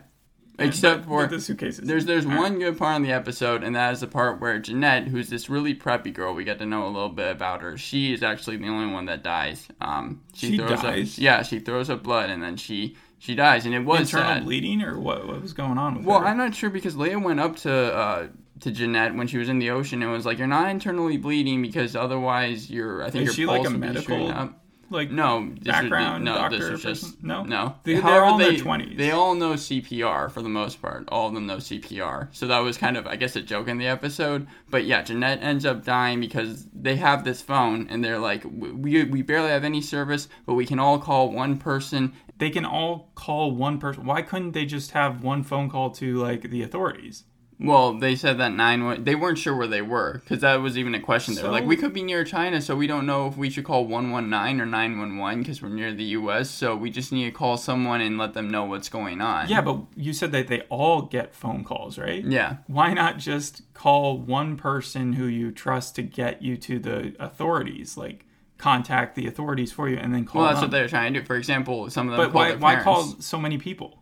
except 0.59 1.05
for 1.05 1.27
the 1.27 1.39
suitcases. 1.39 1.87
There's 1.87 2.05
there's 2.05 2.25
All 2.25 2.31
right. 2.31 2.39
one 2.39 2.59
good 2.59 2.77
part 2.77 2.95
on 2.95 3.01
the 3.03 3.11
episode, 3.11 3.63
and 3.63 3.75
that 3.75 3.93
is 3.93 4.01
the 4.01 4.07
part 4.07 4.39
where 4.41 4.59
Jeanette, 4.59 5.07
who's 5.07 5.29
this 5.29 5.49
really 5.49 5.73
preppy 5.75 6.13
girl, 6.13 6.33
we 6.33 6.43
get 6.43 6.59
to 6.59 6.65
know 6.65 6.85
a 6.85 6.89
little 6.89 7.09
bit 7.09 7.31
about 7.31 7.61
her. 7.61 7.77
She 7.77 8.13
is 8.13 8.23
actually 8.23 8.57
the 8.57 8.67
only 8.67 8.93
one 8.93 9.05
that 9.05 9.23
dies. 9.23 9.67
Um, 9.81 10.21
She 10.33 10.57
throws 10.57 10.81
dies? 10.81 11.17
Up, 11.17 11.21
yeah, 11.23 11.41
she 11.43 11.59
throws 11.59 11.89
up 11.89 12.03
blood, 12.03 12.29
and 12.29 12.41
then 12.43 12.57
she 12.57 12.95
she 13.19 13.35
dies, 13.35 13.65
and 13.65 13.73
it 13.73 13.79
was 13.85 14.01
internal 14.01 14.35
sad. 14.35 14.43
bleeding 14.45 14.81
or 14.81 14.99
what? 14.99 15.25
What 15.27 15.41
was 15.41 15.53
going 15.53 15.77
on 15.77 15.95
with 15.97 16.05
Well, 16.05 16.19
her? 16.19 16.25
I'm 16.27 16.37
not 16.37 16.53
sure 16.53 16.69
because 16.69 16.95
Leah 16.95 17.19
went 17.19 17.39
up 17.39 17.55
to 17.57 17.71
uh, 17.73 18.27
to 18.59 18.71
Jeanette 18.71 19.15
when 19.15 19.27
she 19.27 19.37
was 19.37 19.49
in 19.49 19.59
the 19.59 19.69
ocean 19.71 20.01
and 20.03 20.11
was 20.11 20.25
like, 20.25 20.37
"You're 20.37 20.47
not 20.47 20.69
internally 20.69 21.17
bleeding 21.17 21.61
because 21.61 21.95
otherwise 21.95 22.69
you're 22.69 23.03
I 23.03 23.09
think 23.09 23.23
Is 23.23 23.27
your 23.27 23.33
she 23.33 23.45
like 23.45 23.63
pulse 23.63 23.67
a 23.69 23.71
would 23.71 23.81
be 23.81 23.87
medical 23.87 24.27
up." 24.29 24.59
Like 24.93 25.11
No, 25.11 25.49
this 25.55 25.63
background 25.73 26.23
no, 26.23 26.35
doctor 26.35 26.57
this 26.59 26.69
person? 26.83 26.89
just 27.09 27.23
No? 27.23 27.43
no. 27.43 27.75
They- 27.83 27.95
they're 27.95 28.23
all 28.23 28.35
in 28.35 28.39
their 28.41 28.51
they 28.53 28.57
20s. 28.59 28.97
They 28.97 29.11
all 29.11 29.35
know 29.35 29.53
CPR 29.53 30.29
for 30.31 30.41
the 30.41 30.49
most 30.49 30.81
part. 30.81 31.09
All 31.09 31.27
of 31.27 31.33
them 31.33 31.45
know 31.47 31.57
CPR. 31.57 32.29
So 32.31 32.47
that 32.47 32.59
was 32.59 32.77
kind 32.77 32.95
of, 32.97 33.05
I 33.07 33.15
guess, 33.15 33.35
a 33.35 33.41
joke 33.41 33.67
in 33.67 33.77
the 33.77 33.87
episode. 33.87 34.47
But 34.69 34.85
yeah, 34.85 35.01
Jeanette 35.01 35.41
ends 35.41 35.65
up 35.65 35.83
dying 35.83 36.19
because 36.19 36.67
they 36.73 36.95
have 36.97 37.23
this 37.23 37.41
phone 37.41 37.87
and 37.89 38.03
they're 38.03 38.19
like, 38.19 38.43
we 38.45 39.03
we 39.03 39.21
barely 39.21 39.49
have 39.49 39.63
any 39.63 39.81
service, 39.81 40.29
but 40.45 40.53
we 40.53 40.65
can 40.65 40.79
all 40.79 40.99
call 40.99 41.31
one 41.31 41.57
person. 41.57 42.13
they 42.39 42.49
can 42.49 42.65
all 42.65 43.11
call 43.15 43.51
one 43.51 43.77
person. 43.79 44.05
Why 44.05 44.21
couldn't 44.21 44.51
they 44.51 44.65
just 44.65 44.91
have 44.91 45.23
one 45.23 45.43
phone 45.43 45.69
call 45.69 45.91
to 45.91 46.17
like 46.17 46.49
the 46.49 46.61
authorities? 46.63 47.23
Well, 47.63 47.93
they 47.93 48.15
said 48.15 48.37
that 48.39 48.51
nine. 48.53 49.03
They 49.03 49.15
weren't 49.15 49.37
sure 49.37 49.55
where 49.55 49.67
they 49.67 49.81
were 49.81 50.19
because 50.23 50.41
that 50.41 50.57
was 50.57 50.77
even 50.77 50.93
a 50.93 50.99
question. 50.99 51.33
They 51.35 51.43
were 51.43 51.49
like, 51.49 51.65
we 51.65 51.77
could 51.77 51.93
be 51.93 52.03
near 52.03 52.23
China, 52.25 52.61
so 52.61 52.75
we 52.75 52.87
don't 52.87 53.05
know 53.05 53.27
if 53.27 53.37
we 53.37 53.49
should 53.49 53.63
call 53.63 53.85
one 53.85 54.11
one 54.11 54.29
nine 54.29 54.59
or 54.59 54.65
nine 54.65 54.99
one 54.99 55.17
one 55.17 55.39
because 55.39 55.61
we're 55.61 55.69
near 55.69 55.93
the 55.93 56.03
U.S. 56.03 56.49
So 56.49 56.75
we 56.75 56.89
just 56.89 57.11
need 57.13 57.25
to 57.25 57.31
call 57.31 57.55
someone 57.55 58.01
and 58.01 58.17
let 58.17 58.33
them 58.33 58.49
know 58.49 58.65
what's 58.65 58.89
going 58.89 59.21
on. 59.21 59.47
Yeah, 59.47 59.61
but 59.61 59.79
you 59.95 60.11
said 60.11 60.33
that 60.33 60.47
they 60.47 60.61
all 60.69 61.03
get 61.03 61.33
phone 61.33 61.63
calls, 61.63 61.97
right? 61.97 62.23
Yeah. 62.23 62.57
Why 62.67 62.93
not 62.93 63.17
just 63.17 63.61
call 63.73 64.17
one 64.17 64.57
person 64.57 65.13
who 65.13 65.25
you 65.25 65.51
trust 65.51 65.95
to 65.95 66.01
get 66.03 66.41
you 66.41 66.57
to 66.57 66.79
the 66.79 67.15
authorities? 67.19 67.95
Like 67.97 68.25
contact 68.57 69.15
the 69.15 69.27
authorities 69.27 69.71
for 69.71 69.89
you 69.89 69.97
and 69.97 70.13
then 70.13 70.25
call 70.25 70.41
Well, 70.41 70.49
that's 70.51 70.61
them. 70.61 70.69
what 70.69 70.71
they're 70.71 70.87
trying 70.87 71.13
to 71.13 71.19
do. 71.19 71.25
For 71.25 71.35
example, 71.35 71.89
some 71.89 72.09
of 72.09 72.17
them 72.17 72.27
but 72.27 72.33
why 72.33 72.55
why 72.55 72.81
call 72.81 73.03
so 73.19 73.37
many 73.37 73.57
people? 73.57 73.99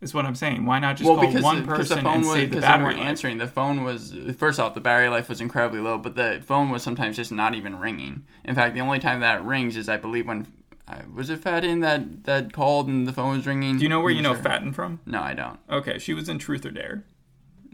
Is 0.00 0.14
what 0.14 0.24
I'm 0.24 0.34
saying. 0.34 0.64
Why 0.64 0.78
not 0.78 0.96
just 0.96 1.06
Well, 1.08 1.18
call 1.18 1.26
because 1.26 1.42
one 1.42 1.66
person 1.66 1.98
the 1.98 2.02
phone 2.02 2.14
and 2.14 2.24
was 2.24 2.32
save 2.32 2.50
the 2.50 2.54
they 2.56 2.60
battery 2.62 2.84
weren't 2.84 2.98
life? 2.98 3.06
answering. 3.06 3.36
The 3.36 3.46
phone 3.46 3.84
was 3.84 4.14
first 4.38 4.58
off, 4.58 4.72
the 4.72 4.80
battery 4.80 5.08
life 5.10 5.28
was 5.28 5.42
incredibly 5.42 5.80
low, 5.80 5.98
but 5.98 6.14
the 6.16 6.42
phone 6.44 6.70
was 6.70 6.82
sometimes 6.82 7.16
just 7.16 7.30
not 7.30 7.54
even 7.54 7.78
ringing. 7.78 8.24
In 8.44 8.54
fact, 8.54 8.74
the 8.74 8.80
only 8.80 8.98
time 8.98 9.20
that 9.20 9.44
rings 9.44 9.76
is 9.76 9.90
I 9.90 9.98
believe 9.98 10.26
when 10.26 10.46
uh, 10.88 11.02
was 11.14 11.28
it 11.28 11.40
Fatine 11.42 11.82
that 11.82 12.24
that 12.24 12.52
called 12.54 12.88
and 12.88 13.06
the 13.06 13.12
phone 13.12 13.36
was 13.36 13.46
ringing. 13.46 13.76
Do 13.76 13.82
you 13.82 13.90
know 13.90 14.00
where 14.00 14.10
I'm 14.10 14.16
you 14.16 14.22
know 14.22 14.34
sure. 14.34 14.42
Fatine 14.42 14.72
from? 14.74 15.00
No, 15.04 15.20
I 15.20 15.34
don't. 15.34 15.58
Okay, 15.70 15.98
she 15.98 16.14
was 16.14 16.30
in 16.30 16.38
Truth 16.38 16.64
or 16.64 16.70
Dare. 16.70 17.04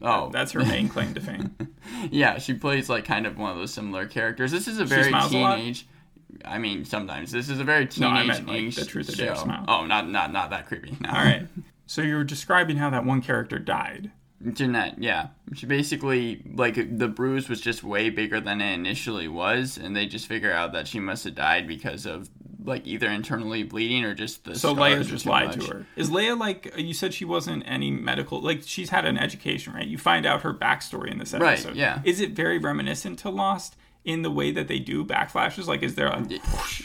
Oh, 0.03 0.29
That's 0.31 0.53
her 0.53 0.61
main 0.61 0.89
claim 0.91 1.15
to 1.15 1.21
fame. 1.21 1.57
yeah. 2.11 2.39
She 2.39 2.53
plays 2.53 2.91
like 2.91 3.05
kind 3.07 3.25
of 3.27 3.39
one 3.39 3.53
of 3.53 3.57
those 3.57 3.73
similar 3.73 4.07
characters. 4.07 4.50
This 4.53 4.69
is 4.69 4.79
a 4.79 4.85
very 4.85 5.09
smiles 5.09 5.31
a 5.31 5.35
teenage. 5.35 5.87
I 6.45 6.59
mean, 6.59 6.85
sometimes 6.85 7.33
this 7.33 7.49
is 7.49 7.61
a 7.61 7.65
very 7.65 7.87
teenage. 7.87 8.00
No, 8.00 8.09
I 8.11 8.23
teenage 8.23 8.47
meant, 8.47 8.65
like, 8.67 8.75
the 8.75 8.85
Truth 8.85 9.09
or 9.09 9.12
show. 9.12 9.25
Dare 9.25 9.37
smile. 9.37 9.65
Oh, 9.69 9.87
not 9.87 10.09
not 10.11 10.33
not 10.33 10.50
that 10.50 10.67
creepy. 10.67 10.97
No. 11.00 11.09
All 11.09 11.15
right. 11.15 11.47
So 11.87 12.02
you 12.02 12.16
were 12.16 12.25
describing 12.25 12.76
how 12.76 12.90
that 12.90 13.05
one 13.05 13.23
character 13.23 13.59
died. 13.59 14.11
Jeanette, 14.52 15.02
yeah. 15.02 15.28
She 15.55 15.64
basically, 15.66 16.43
like, 16.55 16.99
the 16.99 17.09
bruise 17.09 17.49
was 17.49 17.61
just 17.61 17.83
way 17.83 18.11
bigger 18.11 18.40
than 18.40 18.61
it 18.61 18.75
initially 18.75 19.28
was, 19.28 19.78
and 19.78 19.97
they 19.97 20.07
just 20.07 20.26
figure 20.26 20.52
out 20.52 20.73
that 20.75 20.87
she 20.87 21.00
must 21.00 21.25
have 21.25 21.35
died 21.35 21.66
because 21.66 22.05
of, 22.05 22.28
like, 22.62 22.87
either 22.87 23.09
internally 23.09 23.62
bleeding 23.62 24.05
or 24.05 24.14
just 24.14 24.45
the 24.45 24.55
So 24.55 24.73
Leah 24.73 25.05
just 25.05 25.25
lied 25.25 25.57
much. 25.57 25.66
to 25.66 25.73
her. 25.75 25.87
Is 25.97 26.11
Leah 26.11 26.35
like 26.35 26.75
you 26.76 26.93
said 26.93 27.14
she 27.14 27.25
wasn't 27.25 27.62
any 27.66 27.90
medical 27.90 28.40
like 28.43 28.62
she's 28.66 28.90
had 28.90 29.07
an 29.07 29.16
education, 29.16 29.73
right? 29.73 29.87
You 29.87 29.97
find 29.97 30.26
out 30.26 30.43
her 30.43 30.52
backstory 30.52 31.11
in 31.11 31.19
this 31.19 31.33
episode. 31.33 31.45
Right, 31.45 31.52
episode. 31.59 31.76
yeah. 31.76 32.02
Is 32.05 32.21
it 32.21 32.33
very 32.33 32.59
reminiscent 32.59 33.19
to 33.21 33.31
Lost 33.31 33.76
in 34.07 34.23
the 34.23 34.31
way 34.31 34.53
that 34.53 34.69
they 34.69 34.79
do 34.79 35.05
backflashes? 35.05 35.67
Like 35.67 35.83
is 35.83 35.97
there 35.97 36.07
a 36.07 36.27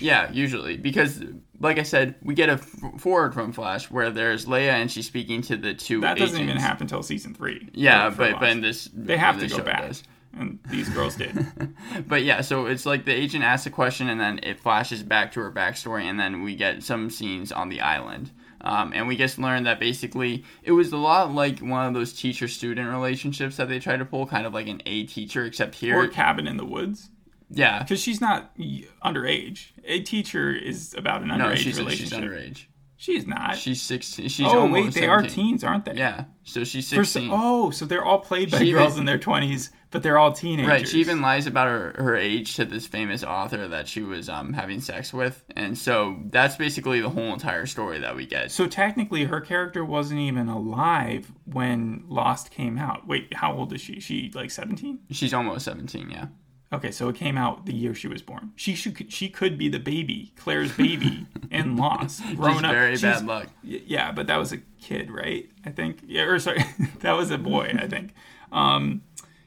Yeah, 0.02 0.30
usually. 0.34 0.76
Because, 0.76 1.24
like 1.60 1.78
I 1.78 1.84
said, 1.84 2.16
we 2.22 2.34
get 2.34 2.50
a 2.50 2.54
f- 2.54 2.76
forward 2.98 3.34
from 3.34 3.54
Flash 3.54 3.90
where 3.90 4.10
there's 4.10 4.48
Leah 4.48 4.74
and 4.74 4.92
she's 4.92 5.06
speaking 5.06 5.42
to 5.44 5.56
the 5.56 5.74
two 5.74 6.02
that 6.02 6.18
doesn't 6.18 6.36
agents. 6.36 6.50
even 6.50 6.62
happen 6.62 6.84
until 6.84 7.04
season 7.04 7.34
three. 7.34 7.70
Yeah, 7.74 8.10
for- 8.10 8.16
for 8.16 8.32
but, 8.32 8.40
but 8.42 8.50
in 8.50 8.62
this... 8.62 8.90
they 8.94 9.18
have 9.18 9.40
to 9.40 9.48
go 9.48 9.62
back. 9.62 9.88
does. 9.88 10.04
And 10.38 10.60
these 10.70 10.90
girls 10.90 11.16
did. 11.16 11.46
But 12.08 12.24
yeah, 12.24 12.40
so 12.42 12.66
it's 12.66 12.86
like 12.86 13.06
the 13.06 13.14
agent 13.14 13.44
asks 13.44 13.68
a 13.68 13.70
question 13.70 14.08
and 14.10 14.20
then 14.20 14.40
it 14.44 14.60
flashes 14.60 15.04
back 15.04 15.34
to 15.34 15.42
her 15.42 15.52
backstory, 15.52 16.04
and 16.04 16.18
then 16.20 16.42
we 16.42 16.56
get 16.56 16.84
some 16.84 17.10
scenes 17.10 17.52
on 17.52 17.70
the 17.70 17.82
island. 17.82 18.32
Um, 18.64 18.94
and 18.94 19.08
we 19.08 19.18
just 19.18 19.40
learned 19.40 19.66
that 19.66 19.80
basically 19.80 20.44
it 20.64 20.72
was 20.72 20.92
a 20.92 20.98
lot 20.98 21.34
like 21.34 21.60
one 21.60 21.88
of 21.88 21.94
those 21.94 22.14
teacher 22.14 22.48
student 22.48 22.90
relationships 22.90 23.58
that 23.58 23.70
they 23.70 23.80
try 23.80 23.98
to 23.98 24.06
pull, 24.06 24.28
kind 24.28 24.46
of 24.46 24.54
like 24.54 24.68
an 24.68 24.82
A 24.86 25.06
teacher, 25.06 25.46
except 25.46 25.76
here. 25.76 25.98
or 25.98 26.08
cabin 26.08 26.48
in 26.48 26.58
the 26.58 26.66
woods. 26.66 27.10
yeah. 27.50 27.80
Because 27.84 28.00
she's 28.00 28.22
not 28.22 28.56
underage. 29.04 29.68
A 29.86 30.02
teacher 30.02 30.52
is 30.52 30.94
about 30.98 31.24
an 31.24 31.30
underage 31.30 31.38
No, 31.40 31.56
she's, 31.56 31.78
relationship. 31.80 32.10
she's 32.10 32.30
underage. 32.30 32.66
She's 33.02 33.26
not. 33.26 33.58
She's 33.58 33.82
16. 33.82 34.28
She's 34.28 34.46
oh 34.48 34.68
wait, 34.70 34.94
they 34.94 35.08
are 35.08 35.24
teens, 35.24 35.64
aren't 35.64 35.86
they? 35.86 35.96
Yeah. 35.96 36.26
So 36.44 36.64
she's 36.64 36.88
16. 36.88 37.30
so- 37.32 37.36
oh, 37.36 37.72
so 37.72 37.86
they're 37.86 38.06
all 38.06 38.20
played 38.20 38.52
by 38.52 38.60
She 38.60 38.72
girls 38.74 38.92
even- 38.92 39.00
in 39.00 39.06
their 39.08 39.18
twenties, 39.18 39.72
but 39.90 40.04
they're 40.04 40.20
all 40.20 40.32
teenagers. 40.32 40.70
Right, 40.70 40.88
she 40.88 41.00
even 41.00 41.20
lies 41.20 41.48
about 41.48 41.68
her, 41.68 41.96
her 41.98 42.16
age 42.16 42.56
to 42.58 42.66
this 42.66 42.86
famous 42.86 43.24
author 43.24 43.68
that 43.70 43.88
she 43.88 44.04
was 44.04 44.30
um, 44.30 44.54
having 44.54 44.82
sex 44.82 45.12
with. 45.12 45.44
And 45.56 45.76
so 45.76 46.20
that's 46.28 46.58
basically 46.58 47.02
the 47.02 47.10
whole 47.10 47.34
entire 47.34 47.66
story 47.66 47.98
that 47.98 48.16
we 48.16 48.28
get. 48.28 48.52
So 48.52 48.68
technically, 48.68 49.24
her 49.24 49.42
character 49.42 49.84
wasn't 49.84 50.20
even 50.20 50.48
alive 50.48 51.32
when 51.46 52.04
Lost 52.08 52.52
came 52.52 52.78
out. 52.78 53.08
Wait, 53.08 53.34
how 53.34 53.52
old 53.56 53.74
is 53.74 53.82
she? 53.82 54.00
She 54.00 54.30
like 54.36 54.52
seventeen? 54.52 55.00
She's 55.10 55.34
almost 55.34 55.66
17, 55.66 56.12
yeah. 56.12 56.28
Okay, 56.74 56.92
so 56.92 57.10
it 57.10 57.16
came 57.18 57.38
out 57.38 57.66
the 57.66 57.74
year 57.74 57.94
she 57.94 58.08
was 58.08 58.22
born. 58.22 58.52
She 58.56 58.76
should 58.76 59.12
she 59.12 59.28
could 59.30 59.58
be 59.58 59.68
the 59.68 59.80
baby, 59.80 60.32
Claire's 60.38 60.72
baby 60.72 61.28
and 61.52 61.78
Lost, 61.78 62.24
grown 62.36 62.56
She's 62.56 62.64
up. 62.64 62.72
very 62.72 62.96
She's- 62.96 63.20
bad 63.20 63.28
luck. 63.28 63.48
Yeah, 63.64 64.12
but 64.14 64.28
that 64.28 64.38
was 64.38 64.54
a 64.54 64.58
kid, 64.82 65.12
right? 65.12 65.50
I 65.66 65.72
think. 65.72 66.00
Yeah, 66.08 66.24
or 66.24 66.40
sorry, 66.40 66.64
that 67.00 67.12
was 67.14 67.30
a 67.30 67.38
boy, 67.38 67.76
I 67.78 67.88
think. 67.88 68.14
Um, 68.54 69.02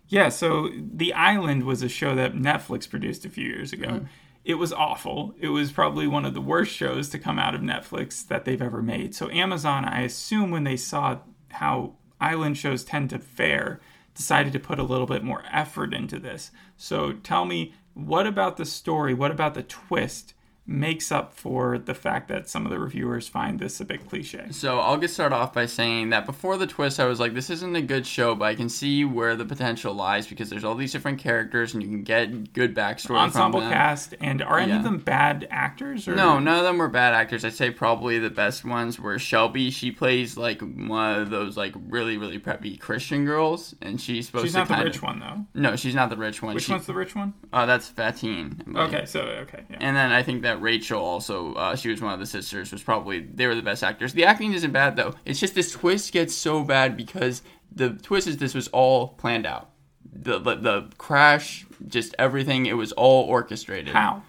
yeah, 0.09 0.29
so 0.29 0.69
The 0.77 1.15
Island 1.15 1.65
was 1.65 1.83
a 1.83 1.89
show 1.89 2.15
that 2.15 2.35
Netflix 2.35 2.89
produced 2.89 3.25
a 3.25 3.31
few 3.31 3.47
years 3.47 3.73
ago. 3.73 3.89
Mm. 3.89 4.09
It 4.45 4.55
was 4.57 4.71
awful. 4.75 5.35
It 5.41 5.49
was 5.49 5.73
probably 5.73 6.07
one 6.07 6.27
of 6.27 6.35
the 6.35 6.41
worst 6.43 6.73
shows 6.73 7.09
to 7.09 7.19
come 7.19 7.39
out 7.39 7.55
of 7.55 7.63
Netflix 7.63 8.27
that 8.29 8.45
they've 8.45 8.61
ever 8.61 8.83
made. 8.83 9.15
So 9.15 9.31
Amazon, 9.31 9.87
I 9.87 10.03
assume 10.03 10.51
when 10.51 10.65
they 10.65 10.77
saw 10.77 11.21
how 11.53 11.95
island 12.21 12.59
shows 12.59 12.85
tend 12.85 13.09
to 13.11 13.19
fare, 13.19 13.81
decided 14.15 14.53
to 14.53 14.61
put 14.61 14.79
a 14.79 14.85
little 14.85 15.07
bit 15.07 15.25
more 15.25 15.43
effort 15.51 15.93
into 15.93 16.19
this. 16.19 16.51
So 16.77 17.13
tell 17.13 17.45
me, 17.45 17.75
what 17.95 18.27
about 18.27 18.57
the 18.57 18.65
story? 18.65 19.15
What 19.15 19.31
about 19.31 19.55
the 19.55 19.63
twist 19.63 20.34
makes 20.67 21.13
up 21.13 21.35
for 21.35 21.79
the 21.79 21.95
fact 21.95 22.29
that 22.29 22.49
some 22.49 22.65
of 22.65 22.71
the 22.71 22.79
reviewers 22.79 23.29
find 23.29 23.59
this 23.59 23.81
a 23.81 23.85
bit 23.85 24.09
cliche? 24.09 24.47
So 24.51 24.79
I'll 24.79 24.97
get 24.97 25.11
started 25.11 25.35
off 25.35 25.53
by 25.53 25.67
saying 25.67 26.11
that 26.11 26.27
before 26.27 26.57
the 26.57 26.67
twist, 26.67 26.99
I 26.99 27.05
was 27.05 27.21
like, 27.21 27.35
this 27.35 27.51
isn't 27.51 27.77
a 27.77 27.83
good 27.83 28.07
show, 28.07 28.35
but 28.35 28.47
I 28.47 28.55
can 28.55 28.69
see 28.69 29.05
where 29.05 29.37
the 29.37 29.45
potential 29.45 29.95
lies 29.95 30.27
because 30.27 30.51
there's 30.51 30.65
all 30.65 30.75
these 30.75 30.93
different 30.93 31.19
characters 31.19 31.75
and 31.75 31.83
you 31.83 31.89
can 31.89 32.03
get 32.03 32.53
good 32.53 32.75
backstory 32.75 33.17
Ensemble 33.17 33.61
cast, 33.61 34.15
and 34.21 34.43
are 34.43 34.59
any 34.59 34.73
of 34.73 34.83
them 34.83 34.99
bad 34.99 35.47
actors? 35.51 36.09
Or? 36.09 36.15
No, 36.15 36.39
none 36.39 36.59
of 36.59 36.65
them 36.65 36.79
were 36.79 36.89
bad 36.89 37.15
actors. 37.15 37.45
I'd 37.45 37.55
say 37.55 37.71
probably 37.71 38.19
the 38.19 38.31
best 38.31 38.65
ones 38.65 38.99
were 38.99 39.19
Shelby. 39.19 39.71
She 39.71 39.91
plays 39.91 40.37
like 40.37 40.61
one 40.61 41.21
of 41.21 41.31
those 41.31 41.57
like 41.57 41.75
really 41.89 42.17
really 42.17 42.39
preppy 42.39 42.79
Christian 42.79 43.25
girls, 43.25 43.75
and 43.81 44.01
she's 44.01 44.27
supposed 44.27 44.45
she's 44.45 44.53
to 44.53 44.61
not 44.61 44.69
the 44.69 44.85
rich 44.85 44.97
of, 44.97 45.03
one 45.03 45.21
though. 45.21 45.45
No, 45.55 45.77
she's 45.77 45.95
not 45.95 46.11
the 46.11 46.17
rich 46.17 46.43
one. 46.43 46.55
Which 46.55 46.65
she, 46.65 46.73
one's 46.73 46.87
the 46.87 46.95
rich 46.95 47.15
one? 47.15 47.35
Oh, 47.53 47.67
that's 47.67 47.91
Fatine. 47.91 48.77
Okay, 48.77 49.05
so 49.07 49.21
okay, 49.21 49.65
yeah. 49.71 49.79
And 49.81 49.97
then 49.97 50.13
I 50.13 50.23
think 50.23 50.43
that 50.43 50.54
Rachel 50.61 51.01
also, 51.01 51.55
uh, 51.55 51.77
she 51.77 51.89
was 51.91 52.01
one 52.01 52.13
of 52.13 52.21
the 52.21 52.27
sisters, 52.27 52.73
was 52.73 52.83
probably 52.83 53.21
they 53.21 53.47
were 53.47 53.55
the 53.55 53.63
best 53.63 53.83
actors. 53.83 54.13
The 54.13 54.25
acting 54.25 54.53
isn't 54.53 54.73
bad 54.73 54.97
though. 54.97 55.15
It's 55.25 55.41
just 55.41 55.55
this 55.55 55.73
twist 55.73 56.13
gets 56.13 56.35
so 56.35 56.63
bad 56.65 56.97
because 56.97 57.43
the 57.75 57.91
twist 57.91 58.27
is 58.27 58.37
this 58.39 58.55
was 58.55 58.69
all 58.69 59.09
planned 59.09 59.47
out. 59.47 59.71
The 60.13 60.39
the, 60.39 60.55
the 60.57 60.91
crash, 60.99 61.67
just 61.87 62.15
everything, 62.19 62.67
it 62.67 62.75
was 62.77 62.93
all 62.93 63.25
orchestrated. 63.25 63.93
How? 63.95 64.23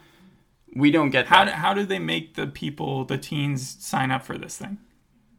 We 0.75 0.91
don't 0.91 1.10
get 1.10 1.27
How, 1.27 1.46
that. 1.46 1.53
how 1.55 1.74
did 1.74 1.88
they 1.88 2.00
make 2.00 2.36
the 2.36 2.48
people, 2.48 3.05
the 3.05 3.17
teens, 3.17 3.77
sign 3.79 4.12
up 4.12 4.24
for 4.24 4.38
this 4.38 4.58
thing? 4.58 4.77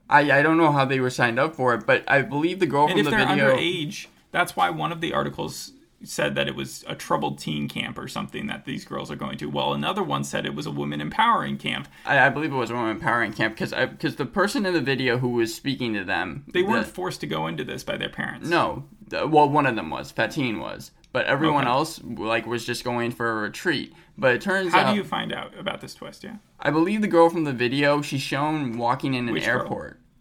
I 0.08 0.38
I 0.38 0.42
don't 0.42 0.56
know 0.56 0.72
how 0.72 0.84
they 0.84 1.00
were 1.00 1.10
signed 1.10 1.38
up 1.38 1.56
for 1.56 1.74
it, 1.74 1.84
but 1.86 2.04
I 2.08 2.22
believe 2.22 2.58
the 2.60 2.66
girl 2.66 2.84
And 2.84 2.92
from 2.92 3.00
if 3.00 3.04
the 3.06 3.10
they're 3.10 3.26
video. 3.26 3.56
underage, 3.56 4.06
that's 4.30 4.56
why 4.56 4.70
one 4.70 4.92
of 4.92 5.00
the 5.00 5.12
articles 5.12 5.72
said 6.02 6.34
that 6.34 6.46
it 6.48 6.54
was 6.54 6.84
a 6.86 6.94
troubled 6.94 7.38
teen 7.38 7.68
camp 7.68 7.98
or 7.98 8.06
something 8.08 8.46
that 8.48 8.64
these 8.64 8.84
girls 8.84 9.10
are 9.10 9.16
going 9.16 9.38
to. 9.38 9.48
Well, 9.48 9.72
another 9.72 10.02
one 10.02 10.24
said 10.24 10.44
it 10.46 10.54
was 10.54 10.66
a 10.66 10.70
woman 10.70 11.00
empowering 11.00 11.56
camp. 11.58 11.88
I, 12.04 12.18
I 12.26 12.28
believe 12.28 12.52
it 12.52 12.56
was 12.56 12.70
a 12.70 12.74
woman 12.74 12.90
empowering 12.90 13.32
camp 13.32 13.54
because 13.54 13.72
because 13.90 14.16
the 14.16 14.26
person 14.26 14.66
in 14.66 14.74
the 14.74 14.80
video 14.80 15.18
who 15.18 15.30
was 15.30 15.54
speaking 15.54 15.94
to 15.94 16.04
them, 16.04 16.44
They 16.52 16.62
weren't 16.62 16.86
the- 16.86 16.92
forced 16.92 17.20
to 17.22 17.26
go 17.26 17.46
into 17.46 17.64
this 17.64 17.82
by 17.84 17.96
their 17.96 18.08
parents. 18.10 18.48
no, 18.48 18.84
well, 19.10 19.48
one 19.48 19.66
of 19.66 19.76
them 19.76 19.88
was 19.90 20.12
Fatine 20.12 20.58
was, 20.60 20.90
but 21.12 21.26
everyone 21.26 21.64
Okay. 21.64 21.70
else 21.72 22.00
like 22.04 22.46
was 22.46 22.64
just 22.66 22.84
going 22.84 23.10
for 23.12 23.30
a 23.30 23.34
retreat. 23.42 23.92
But 24.18 24.34
it 24.34 24.40
turns 24.40 24.72
out 24.74 24.80
How 24.80 24.86
out, 24.88 24.90
do 24.92 24.96
you 24.96 25.04
find 25.04 25.32
out 25.32 25.58
about 25.58 25.80
this 25.80 25.94
twist? 25.94 26.24
Yeah. 26.24 26.36
I 26.58 26.70
believe 26.70 27.02
the 27.02 27.08
girl 27.08 27.28
from 27.30 27.44
the 27.44 27.52
video, 27.52 28.00
she's 28.02 28.22
shown 28.22 28.78
walking 28.78 29.14
in 29.14 29.28
an 29.28 29.34
Which 29.34 29.44
girl? 29.44 29.58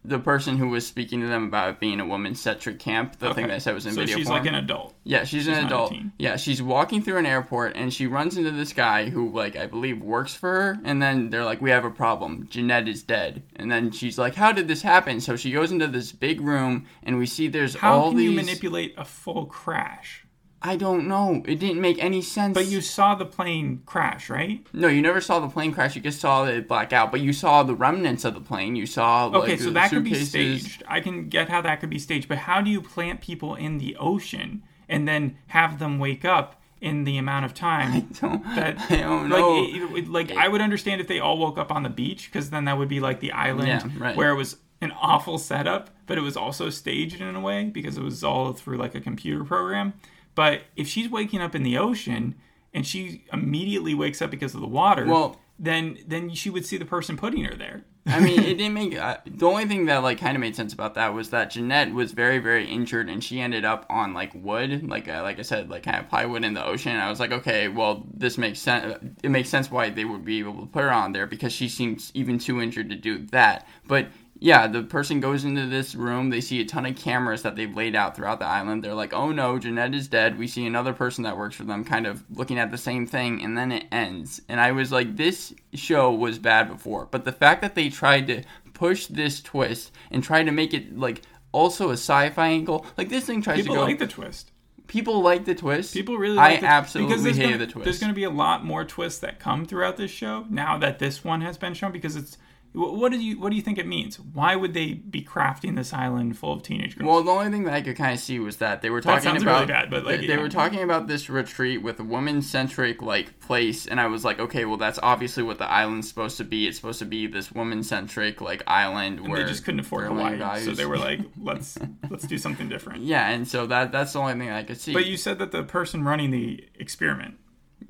The 0.08 0.20
person 0.20 0.58
who 0.58 0.70
was 0.70 0.86
speaking 0.86 1.22
to 1.22 1.28
them 1.28 1.46
about 1.46 1.70
it 1.70 1.80
being 1.80 2.00
a 2.00 2.06
woman-centric 2.06 2.80
camp, 2.80 3.14
the 3.20 3.34
thing 3.34 3.46
Okay. 3.46 3.48
that 3.48 3.56
I 3.56 3.58
said 3.60 3.74
was 3.74 3.86
in 3.86 3.94
so 3.94 4.02
video 4.02 4.18
she's 4.18 4.28
form. 4.28 4.38
like 4.40 4.48
an 4.48 4.56
adult. 4.56 4.94
Yeah, 5.04 5.20
she's, 5.24 5.46
She's 5.46 5.48
an 5.48 5.66
adult. 5.66 5.94
Yeah, 6.18 6.36
she's 6.36 6.62
walking 6.62 7.02
through 7.02 7.18
an 7.18 7.26
airport 7.26 7.76
and 7.76 7.94
she 7.94 8.08
runs 8.08 8.38
into 8.38 8.52
this 8.52 8.74
guy 8.74 9.10
who, 9.10 9.32
like, 9.32 9.56
I 9.56 9.66
believe 9.68 10.02
works 10.02 10.34
for 10.36 10.50
her. 10.52 10.80
And 10.84 11.02
then 11.02 11.30
they're 11.30 11.46
like, 11.46 11.62
"We 11.62 11.72
have 11.72 11.86
a 11.86 11.92
problem. 11.92 12.48
Jeanette 12.50 12.88
is 12.88 13.04
dead." 13.04 13.44
And 13.56 13.72
then 13.72 13.92
she's 13.92 14.18
like, 14.18 14.36
"How 14.36 14.52
did 14.52 14.68
this 14.68 14.82
happen?" 14.82 15.22
So 15.22 15.36
she 15.36 15.52
goes 15.52 15.72
into 15.72 15.88
this 15.88 16.12
big 16.12 16.42
room 16.42 16.86
and 17.04 17.18
we 17.18 17.26
see 17.26 17.48
there's 17.48 17.76
How 17.76 17.94
all 17.98 18.10
can 18.10 18.18
these. 18.18 18.30
you 18.32 18.36
manipulate 18.36 18.94
a 18.98 19.06
full 19.06 19.46
crash? 19.46 20.25
I 20.68 20.76
don't 20.78 21.08
know. 21.08 21.44
It 21.46 21.60
didn't 21.60 21.80
make 21.82 22.04
any 22.04 22.22
sense. 22.22 22.54
But 22.56 22.66
you 22.66 22.82
saw 22.82 23.14
the 23.16 23.26
plane 23.26 23.84
crash, 23.86 24.30
right? 24.30 24.66
no, 24.74 24.88
you 24.88 25.02
never 25.02 25.22
saw 25.22 25.40
the 25.40 25.48
plane 25.48 25.72
crash. 25.72 25.96
You 25.96 26.02
just 26.02 26.20
saw 26.20 26.46
it 26.46 26.68
black 26.68 26.92
out. 26.92 27.12
But 27.12 27.22
you 27.22 27.34
saw 27.34 27.62
the 27.64 27.76
remnants 27.76 28.26
of 28.26 28.34
the 28.34 28.42
plane. 28.42 28.76
You 28.76 28.86
saw 28.88 29.26
like 29.26 29.44
Okay, 29.44 29.58
so 29.58 29.66
the 29.66 29.72
that 29.72 29.90
could 29.92 30.04
be 30.04 30.16
staged. 30.16 30.84
I 30.88 31.02
can 31.02 31.30
get 31.30 31.50
how 31.50 31.62
that 31.62 31.80
could 31.80 31.90
be 31.92 32.00
staged, 32.00 32.28
but 32.28 32.40
how 32.40 32.62
do 32.62 32.70
you 32.72 32.82
plant 32.82 33.22
people 33.22 33.54
in 33.56 33.78
the 33.78 33.96
ocean 33.98 34.64
and 34.90 35.08
then 35.08 35.38
have 35.48 35.78
them 35.80 36.00
wake 36.00 36.26
up 36.26 36.62
in 36.82 37.04
the 37.06 37.18
amount 37.18 37.46
of 37.46 37.54
time 37.54 38.10
Don't- 38.22 38.44
that 38.56 38.80
I 38.92 38.98
don't 38.98 39.30
like 39.30 39.40
know. 39.40 39.64
it- 39.64 39.98
it- 40.04 40.08
like 40.10 40.32
I 40.32 40.48
would 40.48 40.62
understand 40.62 41.00
if 41.02 41.08
they 41.08 41.20
all 41.20 41.38
woke 41.38 41.58
up 41.58 41.72
on 41.72 41.84
the 41.84 41.90
beach 41.90 42.26
because 42.32 42.50
then 42.50 42.66
that 42.66 42.78
would 42.78 42.90
be 42.90 43.00
like 43.00 43.20
the 43.20 43.32
island 43.32 43.68
Yeah, 43.68 43.84
right. 43.98 44.16
where 44.16 44.30
it 44.32 44.36
was 44.36 44.58
an 44.82 44.92
awful 44.92 45.38
setup, 45.38 45.90
but 46.06 46.18
it 46.18 46.22
was 46.22 46.36
also 46.36 46.70
staged 46.70 47.22
in 47.22 47.36
a 47.36 47.40
way 47.40 47.64
because 47.66 47.98
it 47.98 48.04
was 48.04 48.24
all 48.24 48.52
through 48.54 48.78
like 48.78 48.94
a 48.94 49.00
computer 49.00 49.44
program. 49.44 49.94
But 50.36 50.64
if 50.76 50.88
she's 50.88 51.10
waking 51.10 51.42
up 51.42 51.56
in 51.56 51.64
the 51.64 51.78
ocean 51.78 52.36
and 52.74 52.86
she 52.86 53.24
immediately 53.32 53.94
wakes 53.96 54.22
up 54.22 54.30
because 54.30 54.54
of 54.54 54.62
the 54.62 54.68
water, 54.68 55.06
Well- 55.06 55.40
then 55.58 55.98
then 56.06 56.32
she 56.36 56.50
would 56.50 56.66
see 56.66 56.76
the 56.78 56.84
person 56.86 57.16
putting 57.16 57.46
her 57.46 57.56
there. 57.56 57.86
I 58.08 58.20
mean, 58.20 58.40
it 58.42 58.56
didn't 58.58 58.74
make. 58.74 58.98
Uh, 58.98 59.18
the 59.26 59.48
only 59.48 59.66
thing 59.66 59.86
that 59.86 60.04
like 60.04 60.20
kind 60.20 60.36
of 60.36 60.42
made 60.42 60.54
sense 60.56 60.74
about 60.74 60.96
that 60.96 61.14
was 61.14 61.30
that 61.30 61.52
Jeanette 61.52 61.94
was 61.94 62.12
very, 62.12 62.40
very 62.40 62.68
injured, 62.70 63.10
and 63.10 63.24
she 63.24 63.40
ended 63.40 63.64
up 63.64 63.86
on 63.90 64.14
like 64.14 64.32
wood, 64.36 64.88
like 64.90 65.08
uh, 65.08 65.22
like 65.24 65.40
I 65.40 65.44
said, 65.44 65.70
like 65.70 65.84
kind 65.84 65.98
of 65.98 66.10
plywood 66.10 66.44
in 66.44 66.54
the 66.56 66.64
ocean. 66.66 66.92
And 66.92 67.02
I 67.02 67.10
was 67.10 67.22
like, 67.22 67.32
okay, 67.32 67.70
well, 67.70 68.06
this 68.14 68.38
makes 68.38 68.60
sense. 68.60 68.98
It 69.24 69.30
makes 69.32 69.48
sense 69.48 69.72
why 69.72 69.90
they 69.90 70.04
would 70.04 70.26
be 70.26 70.40
able 70.40 70.60
to 70.60 70.66
put 70.68 70.84
her 70.84 70.92
on 70.92 71.14
there 71.14 71.26
because 71.26 71.54
she 71.54 71.70
seems 71.70 72.12
even 72.14 72.38
too 72.38 72.62
injured 72.62 72.90
to 72.90 72.96
do 72.98 73.20
that. 73.28 73.66
But 73.88 74.10
yeah, 74.40 74.68
the 74.68 74.84
person 74.84 75.22
goes 75.22 75.46
into 75.46 75.66
this 75.66 75.96
room. 75.96 76.30
They 76.30 76.42
see 76.42 76.60
a 76.60 76.66
ton 76.66 76.86
of 76.86 76.98
cameras 76.98 77.44
that 77.44 77.56
they've 77.56 77.74
laid 77.74 77.96
out 77.96 78.16
throughout 78.16 78.40
the 78.40 78.46
island. 78.46 78.84
They're 78.84 78.94
like, 78.94 79.14
oh 79.14 79.32
no, 79.32 79.58
Jeanette 79.58 79.96
is 79.96 80.10
dead. 80.10 80.38
We 80.38 80.48
see 80.48 80.66
another 80.68 80.92
person 80.94 81.24
that 81.24 81.38
works 81.38 81.56
for 81.56 81.64
them 81.64 81.86
kind 81.86 82.06
of 82.06 82.24
looking 82.30 82.60
at 82.60 82.70
the 82.70 82.78
same 82.78 83.08
thing, 83.08 83.42
and 83.44 83.58
then 83.58 83.72
it 83.72 83.86
ends. 83.92 84.42
And 84.50 84.60
I 84.60 84.74
was 84.74 84.92
like, 84.92 85.16
this 85.16 85.54
show 85.74 86.12
was 86.12 86.38
bad 86.38 86.68
before. 86.68 87.08
But 87.10 87.24
the 87.24 87.32
fact 87.32 87.62
that 87.62 87.76
they 87.76 87.90
tried 87.90 88.28
to 88.28 88.44
push 88.74 89.08
this 89.08 89.42
twist 89.42 89.92
and 90.12 90.22
try 90.22 90.44
to 90.44 90.52
make 90.52 90.74
it 90.74 90.98
like 90.98 91.22
also 91.54 91.90
a 91.90 91.94
sci-fi 91.94 92.48
angle, 92.48 92.86
like 92.98 93.08
this 93.08 93.26
thing 93.26 93.42
tries 93.42 93.58
People 93.58 93.76
to 93.76 93.82
go. 93.82 93.88
People 93.88 94.00
like 94.00 94.10
the 94.10 94.14
twist. 94.14 94.52
people 94.88 95.22
like 95.22 95.46
the 95.46 95.56
twist. 95.56 95.94
People 95.94 96.18
really 96.18 96.38
I 96.38 96.52
like 96.52 96.62
the, 96.62 96.68
absolutely 96.68 97.16
because 97.16 97.38
hated 97.38 97.52
gonna, 97.54 97.66
the 97.66 97.72
twist. 97.72 97.84
There's 97.86 98.00
going 98.00 98.12
to 98.12 98.16
be 98.16 98.26
a 98.26 98.30
lot 98.30 98.66
more 98.66 98.84
twists 98.84 99.20
that 99.20 99.40
come 99.40 99.66
throughout 99.66 99.98
this 99.98 100.12
show 100.12 100.46
now 100.50 100.78
that 100.78 101.00
this 101.00 101.24
one 101.24 101.42
has 101.42 101.58
been 101.58 101.74
shown 101.74 101.92
because 101.92 102.16
it's 102.16 102.38
what 102.76 103.12
do 103.12 103.18
you 103.18 103.40
what 103.40 103.52
do 103.52 103.56
you 103.56 103.62
think 103.62 103.78
it 103.78 103.88
means? 103.88 104.20
Why 104.20 104.56
would 104.56 104.74
they 104.74 104.94
be 104.94 105.24
crafting 105.24 105.76
this 105.76 105.94
island 105.94 106.38
full 106.38 106.54
of 106.54 106.62
teenage 106.64 106.98
girls? 106.98 107.08
Well, 107.08 107.24
the 107.24 107.32
only 107.32 107.50
thing 107.50 107.64
that 107.64 107.74
I 107.74 107.82
could 107.82 107.96
kind 107.96 108.14
of 108.14 108.20
see 108.20 108.38
was 108.40 108.58
that 108.58 108.82
they 108.82 108.90
were 108.90 109.00
That 109.02 109.22
talking 109.22 109.24
sounds 109.30 109.44
about 109.44 109.54
really 109.56 109.68
bad, 109.68 109.90
but, 109.90 110.06
like, 110.06 110.20
they, 110.20 110.28
yeah. 110.28 110.36
they 110.36 110.42
were 110.42 110.50
talking 110.50 110.82
about 110.82 111.08
this 111.08 111.30
retreat 111.30 111.82
with 111.82 112.00
a 112.00 112.04
woman-centric 112.04 113.02
like 113.02 113.40
place, 113.40 113.88
and 113.88 114.00
I 114.00 114.08
was 114.08 114.26
like, 114.26 114.40
okay, 114.40 114.66
well, 114.66 114.78
that's 114.78 115.00
obviously 115.02 115.44
what 115.44 115.58
the 115.58 115.70
island's 115.70 116.10
supposed 116.10 116.38
to 116.38 116.44
be. 116.44 116.68
It's 116.68 116.76
supposed 116.76 117.00
to 117.00 117.06
be 117.06 117.28
this 117.28 117.52
woman-centric 117.52 118.42
like 118.42 118.64
island 118.68 119.20
and 119.20 119.30
where 119.30 119.44
they 119.44 119.50
just 119.50 119.64
couldn't 119.64 119.80
afford 119.80 120.08
Hawaii, 120.08 120.38
land 120.38 120.66
so 120.66 120.72
they 120.72 120.86
were 120.86 120.98
like, 120.98 121.22
let's 121.42 121.78
let's 122.10 122.28
do 122.28 122.38
something 122.38 122.68
different. 122.68 123.04
yeah, 123.04 123.30
and 123.30 123.48
so 123.48 123.66
that 123.68 123.92
that's 123.92 124.14
the 124.14 124.20
only 124.20 124.34
thing 124.34 124.50
I 124.50 124.64
could 124.64 124.80
see. 124.80 124.94
But 124.94 125.06
you 125.06 125.16
said 125.18 125.40
that 125.40 125.52
the 125.52 125.64
person 125.64 126.04
running 126.04 126.32
the 126.32 126.68
experiment, 126.76 127.38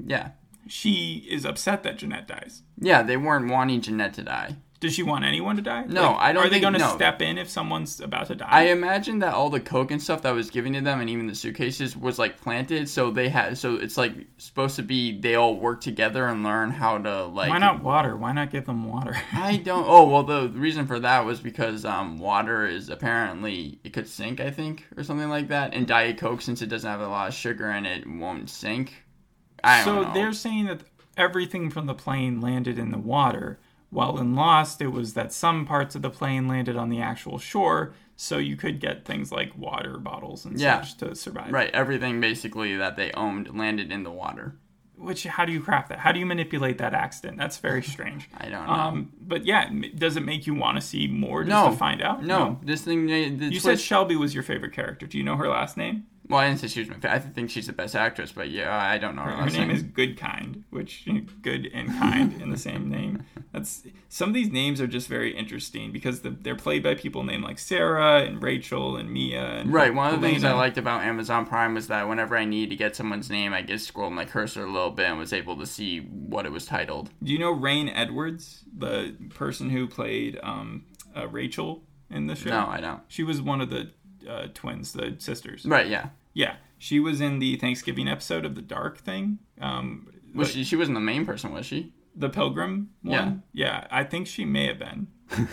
yeah, 0.05 0.31
she 0.67 1.25
is 1.29 1.45
upset 1.45 1.83
that 1.83 1.97
Jeanette 1.97 2.27
dies. 2.27 2.61
yeah, 2.77 3.01
they 3.01 3.17
weren't 3.17 3.49
wanting 3.49 3.81
Jeanette 3.81 4.13
to 4.15 4.23
die. 4.23 4.57
Does 4.81 4.93
she 4.93 5.03
want 5.03 5.23
anyone 5.23 5.55
to 5.55 5.61
die? 5.61 5.85
No, 5.87 6.15
I 6.15 6.33
don't 6.33 6.45
Are 6.45 6.49
they 6.49 6.59
going 6.59 6.73
to 6.73 6.79
no. 6.79 6.95
step 6.95 7.21
in 7.21 7.37
if 7.37 7.49
someone's 7.49 8.01
about 8.01 8.27
to 8.27 8.35
die? 8.35 8.47
I 8.49 8.63
imagine 8.63 9.19
that 9.19 9.33
all 9.33 9.49
the 9.49 9.61
coke 9.61 9.89
and 9.89 10.01
stuff 10.01 10.21
that 10.23 10.31
was 10.33 10.49
given 10.49 10.73
to 10.73 10.81
them, 10.81 10.99
and 10.99 11.09
even 11.09 11.27
the 11.27 11.35
suitcases, 11.35 11.95
was 11.95 12.19
like 12.19 12.41
planted. 12.41 12.89
So 12.89 13.09
they 13.09 13.29
had, 13.29 13.57
so 13.57 13.75
it's 13.75 13.97
like 13.97 14.13
supposed 14.37 14.75
to 14.75 14.83
be 14.83 15.17
they 15.17 15.35
all 15.35 15.55
work 15.55 15.79
together 15.79 16.27
and 16.27 16.43
learn 16.43 16.71
how 16.71 16.97
to 16.97 17.25
like. 17.25 17.49
Why 17.49 17.57
not 17.57 17.83
water? 17.83 18.17
Why 18.17 18.33
not 18.33 18.51
give 18.51 18.65
them 18.65 18.87
water? 18.91 19.15
I 19.33 19.57
don't. 19.57 19.85
Oh 19.87 20.07
well, 20.09 20.23
the 20.23 20.49
reason 20.49 20.87
for 20.87 20.99
that 20.99 21.25
was 21.25 21.39
because 21.39 21.85
um, 21.85 22.17
water 22.19 22.67
is 22.67 22.89
apparently 22.89 23.79
it 23.83 23.93
could 23.93 24.07
sink, 24.09 24.41
I 24.41 24.51
think, 24.51 24.85
or 24.97 25.03
something 25.03 25.29
like 25.29 25.47
that. 25.47 25.73
And 25.73 25.87
Diet 25.87 26.17
Coke, 26.17 26.41
since 26.41 26.61
it 26.61 26.67
doesn't 26.67 26.89
have 26.89 27.01
a 27.01 27.07
lot 27.07 27.29
of 27.29 27.33
sugar 27.33 27.71
in 27.71 27.85
it, 27.85 28.05
won't 28.05 28.49
sink. 28.49 28.93
I 29.63 29.83
so 29.83 29.95
don't 29.95 30.03
know. 30.09 30.13
they're 30.13 30.33
saying 30.33 30.65
that 30.65 30.81
everything 31.17 31.69
from 31.69 31.85
the 31.85 31.93
plane 31.93 32.41
landed 32.41 32.77
in 32.77 32.91
the 32.91 32.97
water, 32.97 33.59
While 33.95 34.17
in 34.19 34.35
Lost, 34.35 34.81
it 34.81 34.89
was 34.89 35.13
that 35.13 35.31
some 35.31 35.65
parts 35.65 35.95
of 35.95 36.01
the 36.01 36.09
plane 36.09 36.49
landed 36.49 36.75
on 36.75 36.89
the 36.89 36.99
actual 36.99 37.39
shore, 37.39 37.93
so 38.17 38.37
you 38.37 38.57
could 38.57 38.81
get 38.81 39.05
things 39.05 39.31
like 39.31 39.57
water 39.57 39.97
bottles 39.97 40.43
and 40.43 40.59
Yeah. 40.59 40.81
such 40.81 40.97
to 40.97 41.15
survive. 41.15 41.53
Right, 41.53 41.69
everything 41.71 42.19
basically 42.19 42.75
that 42.75 42.97
they 42.97 43.13
owned 43.13 43.57
landed 43.57 43.93
in 43.93 44.03
the 44.03 44.11
water. 44.11 44.57
Which, 44.97 45.23
how 45.23 45.45
do 45.45 45.53
you 45.53 45.61
craft 45.61 45.87
that? 45.89 45.99
How 45.99 46.11
do 46.11 46.19
you 46.19 46.25
manipulate 46.25 46.77
that 46.79 46.93
accident? 46.93 47.37
That's 47.37 47.57
very 47.57 47.81
strange. 47.95 48.29
I 48.37 48.49
don't 48.49 48.67
know. 48.67 48.73
Um, 48.73 49.13
but 49.21 49.45
yeah, 49.45 49.69
does 49.95 50.17
it 50.17 50.23
make 50.23 50.45
you 50.45 50.55
want 50.55 50.75
to 50.75 50.81
see 50.81 51.07
more 51.07 51.45
just 51.45 51.49
no, 51.51 51.71
to 51.71 51.77
find 51.77 52.01
out? 52.01 52.21
No, 52.21 52.59
this 52.63 52.81
thing. 52.81 53.07
You 53.07 53.59
said 53.61 53.79
Shelby 53.79 54.17
was 54.17 54.33
your 54.33 54.43
favorite 54.43 54.73
character. 54.73 55.07
Do 55.07 55.17
you 55.17 55.23
know 55.23 55.37
her 55.37 55.47
last 55.47 55.77
name? 55.77 56.05
Well, 56.27 56.39
I 56.39 56.47
didn't 56.47 56.59
say 56.59 56.67
she 56.67 56.79
was 56.79 56.89
my 56.89 56.95
favorite. 56.95 57.11
I 57.11 57.19
think 57.19 57.49
she's 57.49 57.67
the 57.67 57.73
best 57.73 57.95
actress, 57.95 58.31
but 58.31 58.49
yeah, 58.49 58.75
I 58.75 58.97
don't 58.97 59.15
know 59.15 59.21
her, 59.21 59.31
Her 59.31 59.43
last 59.43 59.53
name 59.53 59.69
is 59.69 59.83
Goodkind, 59.83 60.63
which 60.71 61.07
good 61.41 61.69
and 61.73 61.89
kind 61.89 62.41
in 62.41 62.49
the 62.49 62.57
same 62.57 62.89
name. 62.89 63.23
That's 63.51 63.83
some 64.09 64.29
of 64.29 64.35
these 64.35 64.51
names 64.51 64.81
are 64.81 64.87
just 64.87 65.07
very 65.07 65.35
interesting 65.35 65.91
because 65.91 66.21
the, 66.21 66.31
they're 66.31 66.55
played 66.55 66.83
by 66.83 66.95
people 66.95 67.23
named 67.23 67.43
like 67.43 67.59
Sarah 67.59 68.23
and 68.23 68.41
Rachel 68.41 68.97
and 68.97 69.11
Mia. 69.11 69.43
And 69.43 69.71
Right. 69.71 69.93
One 69.93 70.13
of 70.13 70.19
the 70.19 70.27
things 70.27 70.43
I 70.43 70.53
liked 70.53 70.77
about 70.77 71.03
Amazon 71.03 71.45
Prime 71.45 71.75
was 71.75 71.87
that 71.87 72.07
whenever 72.07 72.35
I 72.35 72.45
need 72.45 72.69
to 72.71 72.75
get 72.75 72.95
someone's 72.95 73.29
name, 73.29 73.53
I 73.53 73.61
just 73.61 73.87
scrolled 73.87 74.13
my 74.13 74.25
cursor 74.25 74.63
a 74.63 74.71
little 74.71 74.91
bit 74.91 75.05
and 75.07 75.19
was 75.19 75.33
able 75.33 75.57
to 75.57 75.65
see 75.65 75.99
what 75.99 76.45
it 76.45 76.51
was 76.51 76.65
titled. 76.65 77.11
Do 77.23 77.31
you 77.31 77.39
know 77.39 77.51
Reign 77.51 77.89
Edwards, 77.89 78.63
the 78.75 79.15
person 79.29 79.69
who 79.69 79.87
played 79.87 80.39
um, 80.41 80.85
uh, 81.15 81.27
Rachel 81.27 81.83
in 82.09 82.27
the 82.27 82.35
show? 82.35 82.49
No, 82.49 82.67
I 82.67 82.81
don't. 82.81 83.01
She 83.07 83.23
was 83.23 83.41
one 83.41 83.61
of 83.61 83.69
the 83.69 83.91
uh, 84.27 84.47
twins, 84.53 84.93
the 84.93 85.15
sisters. 85.19 85.65
Right. 85.65 85.87
Yeah. 85.87 86.09
Yeah, 86.33 86.55
she 86.77 86.99
was 86.99 87.21
in 87.21 87.39
the 87.39 87.55
Thanksgiving 87.55 88.07
episode 88.09 88.43
of 88.45 88.55
the 88.55 88.61
Dark 88.61 88.97
thing. 88.97 89.39
Um, 89.61 90.07
Was 90.33 90.51
she? 90.51 90.63
She 90.65 90.75
wasn't 90.75 90.95
the 90.95 91.01
main 91.01 91.25
person, 91.25 91.53
was 91.53 91.65
she? 91.65 91.93
the 92.17 92.29
Pilgrim 92.29 92.89
one? 93.03 93.43
Yeah. 93.53 93.87
I 93.91 94.03
think 94.05 94.27
she 94.27 94.45
may 94.45 94.67
have 94.67 94.79
been. 94.79 95.07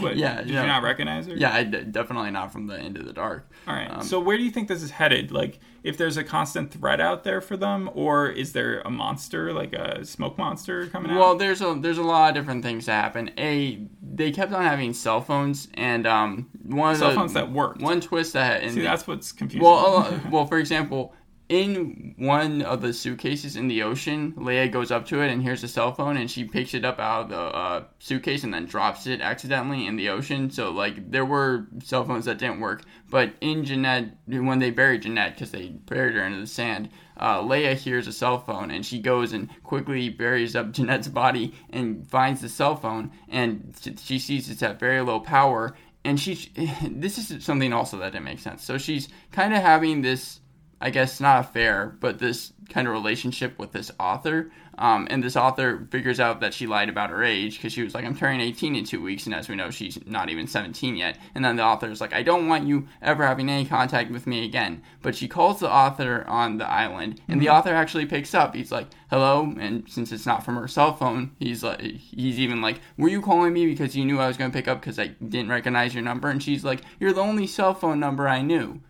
What, 0.00 0.16
Yeah, 0.16 0.38
Did 0.42 0.50
yeah. 0.50 0.60
you 0.60 0.66
not 0.66 0.82
recognize 0.82 1.26
her? 1.26 1.34
Yeah, 1.34 1.52
I 1.54 1.64
d- 1.64 1.84
definitely 1.84 2.30
not 2.30 2.52
from 2.52 2.66
the 2.66 2.78
end 2.78 2.98
of 2.98 3.06
the 3.06 3.12
Dark. 3.12 3.50
All 3.66 3.74
right. 3.74 3.90
Um, 3.90 4.02
so 4.02 4.20
where 4.20 4.36
do 4.36 4.42
you 4.44 4.50
think 4.50 4.68
this 4.68 4.82
is 4.82 4.90
headed? 4.90 5.32
Like, 5.32 5.58
if 5.82 5.96
there's 5.96 6.16
a 6.18 6.24
constant 6.24 6.70
threat 6.70 7.00
out 7.00 7.24
there 7.24 7.40
for 7.40 7.56
them, 7.56 7.90
or 7.94 8.28
is 8.28 8.52
there 8.52 8.80
a 8.82 8.90
monster, 8.90 9.52
like 9.54 9.72
a 9.72 10.04
smoke 10.04 10.36
monster, 10.36 10.86
coming 10.88 11.10
out? 11.10 11.18
Well, 11.18 11.36
there's 11.36 11.62
a 11.62 11.74
there's 11.80 11.96
a 11.98 12.02
lot 12.02 12.28
of 12.28 12.34
different 12.34 12.62
things 12.62 12.86
that 12.86 13.02
happen. 13.02 13.30
A 13.38 13.86
they 14.02 14.30
kept 14.30 14.52
on 14.52 14.62
having 14.62 14.92
cell 14.92 15.22
phones, 15.22 15.68
and 15.74 16.06
um 16.06 16.50
one 16.70 16.92
of 16.92 16.98
cell 16.98 17.10
the 17.10 17.14
phones 17.16 17.34
that 17.34 17.50
worked. 17.52 17.80
one 17.82 18.00
twist 18.00 18.32
that 18.34 18.62
in 18.62 18.70
See, 18.70 18.76
the- 18.80 18.84
that's 18.86 19.06
what's 19.06 19.32
confusing. 19.32 19.64
Well, 19.68 19.96
uh, 19.98 20.18
well, 20.30 20.46
for 20.46 20.58
example, 20.58 21.14
in 21.48 22.14
one 22.16 22.62
of 22.62 22.80
the 22.80 22.92
suitcases 22.92 23.56
in 23.56 23.66
the 23.66 23.82
ocean, 23.82 24.32
Leah 24.36 24.68
goes 24.68 24.92
up 24.92 25.04
to 25.06 25.20
it 25.20 25.32
and 25.32 25.42
hears 25.42 25.64
a 25.64 25.68
cell 25.68 25.92
phone, 25.92 26.16
and 26.16 26.30
she 26.30 26.44
picks 26.44 26.74
it 26.74 26.84
up 26.84 27.00
out 27.00 27.22
of 27.24 27.28
the 27.30 27.36
uh, 27.40 27.84
suitcase 27.98 28.44
and 28.44 28.54
then 28.54 28.66
drops 28.66 29.08
it 29.08 29.20
accidentally 29.20 29.84
in 29.88 29.96
the 29.96 30.10
ocean. 30.10 30.48
So, 30.48 30.70
like, 30.70 31.10
there 31.10 31.24
were 31.24 31.66
cell 31.82 32.04
phones 32.04 32.26
that 32.26 32.38
didn't 32.38 32.60
work. 32.60 32.82
But 33.10 33.32
in 33.40 33.64
Jeanette, 33.64 34.16
when 34.28 34.60
they 34.60 34.70
buried 34.70 35.02
Jeanette, 35.02 35.34
because 35.34 35.50
they 35.50 35.70
buried 35.70 36.14
her 36.14 36.24
into 36.24 36.38
the 36.38 36.46
sand, 36.46 36.88
uh, 37.20 37.42
Leah 37.42 37.74
hears 37.74 38.06
a 38.06 38.12
cell 38.12 38.38
phone 38.38 38.70
and 38.70 38.86
she 38.86 38.98
goes 39.00 39.32
and 39.32 39.50
quickly 39.64 40.08
buries 40.08 40.54
up 40.54 40.70
Jeanette's 40.72 41.08
body 41.08 41.52
and 41.70 42.08
finds 42.08 42.40
the 42.42 42.48
cell 42.48 42.76
phone, 42.76 43.10
and 43.28 43.74
she 44.00 44.20
sees 44.20 44.48
it's 44.48 44.62
at 44.62 44.78
very 44.78 45.00
low 45.00 45.18
power. 45.18 45.74
And 46.04 46.18
she, 46.18 46.50
this 46.82 47.18
is 47.18 47.44
something 47.44 47.72
also 47.72 47.98
that 47.98 48.12
didn't 48.12 48.24
make 48.24 48.40
sense. 48.40 48.64
So 48.64 48.78
she's 48.78 49.08
kind 49.32 49.54
of 49.54 49.62
having 49.62 50.02
this 50.02 50.40
I 50.80 50.90
guess 50.90 51.20
not 51.20 51.40
affair, 51.40 51.94
but 52.00 52.18
this 52.18 52.52
kind 52.70 52.88
of 52.88 52.94
relationship 52.94 53.58
with 53.58 53.72
this 53.72 53.90
author. 54.00 54.50
Um, 54.80 55.06
and 55.10 55.22
this 55.22 55.36
author 55.36 55.86
figures 55.90 56.18
out 56.18 56.40
that 56.40 56.54
she 56.54 56.66
lied 56.66 56.88
about 56.88 57.10
her 57.10 57.22
age 57.22 57.58
because 57.58 57.74
she 57.74 57.82
was 57.82 57.94
like, 57.94 58.06
I'm 58.06 58.16
turning 58.16 58.40
18 58.40 58.74
in 58.74 58.84
two 58.84 59.02
weeks. 59.02 59.26
And 59.26 59.34
as 59.34 59.46
we 59.46 59.54
know, 59.54 59.70
she's 59.70 59.98
not 60.06 60.30
even 60.30 60.46
17 60.46 60.96
yet. 60.96 61.18
And 61.34 61.44
then 61.44 61.56
the 61.56 61.62
author 61.62 61.90
is 61.90 62.00
like, 62.00 62.14
I 62.14 62.22
don't 62.22 62.48
want 62.48 62.66
you 62.66 62.88
ever 63.02 63.26
having 63.26 63.50
any 63.50 63.66
contact 63.66 64.10
with 64.10 64.26
me 64.26 64.46
again. 64.46 64.82
But 65.02 65.14
she 65.14 65.28
calls 65.28 65.60
the 65.60 65.70
author 65.70 66.24
on 66.26 66.56
the 66.56 66.68
island, 66.68 67.20
and 67.28 67.42
the 67.42 67.50
author 67.50 67.74
actually 67.74 68.06
picks 68.06 68.34
up. 68.34 68.54
He's 68.54 68.72
like, 68.72 68.86
hello. 69.10 69.54
And 69.60 69.86
since 69.86 70.12
it's 70.12 70.26
not 70.26 70.44
from 70.44 70.56
her 70.56 70.66
cell 70.66 70.96
phone, 70.96 71.32
he's 71.38 71.62
like, 71.62 71.80
he's 71.80 72.38
even 72.38 72.62
like, 72.62 72.80
were 72.96 73.08
you 73.08 73.20
calling 73.20 73.52
me 73.52 73.66
because 73.66 73.94
you 73.94 74.06
knew 74.06 74.18
I 74.18 74.28
was 74.28 74.38
going 74.38 74.50
to 74.50 74.56
pick 74.56 74.66
up 74.66 74.80
because 74.80 74.98
I 74.98 75.08
didn't 75.08 75.50
recognize 75.50 75.94
your 75.94 76.02
number? 76.02 76.30
And 76.30 76.42
she's 76.42 76.64
like, 76.64 76.80
you're 76.98 77.12
the 77.12 77.20
only 77.20 77.46
cell 77.46 77.74
phone 77.74 78.00
number 78.00 78.26
I 78.26 78.40
knew. 78.40 78.80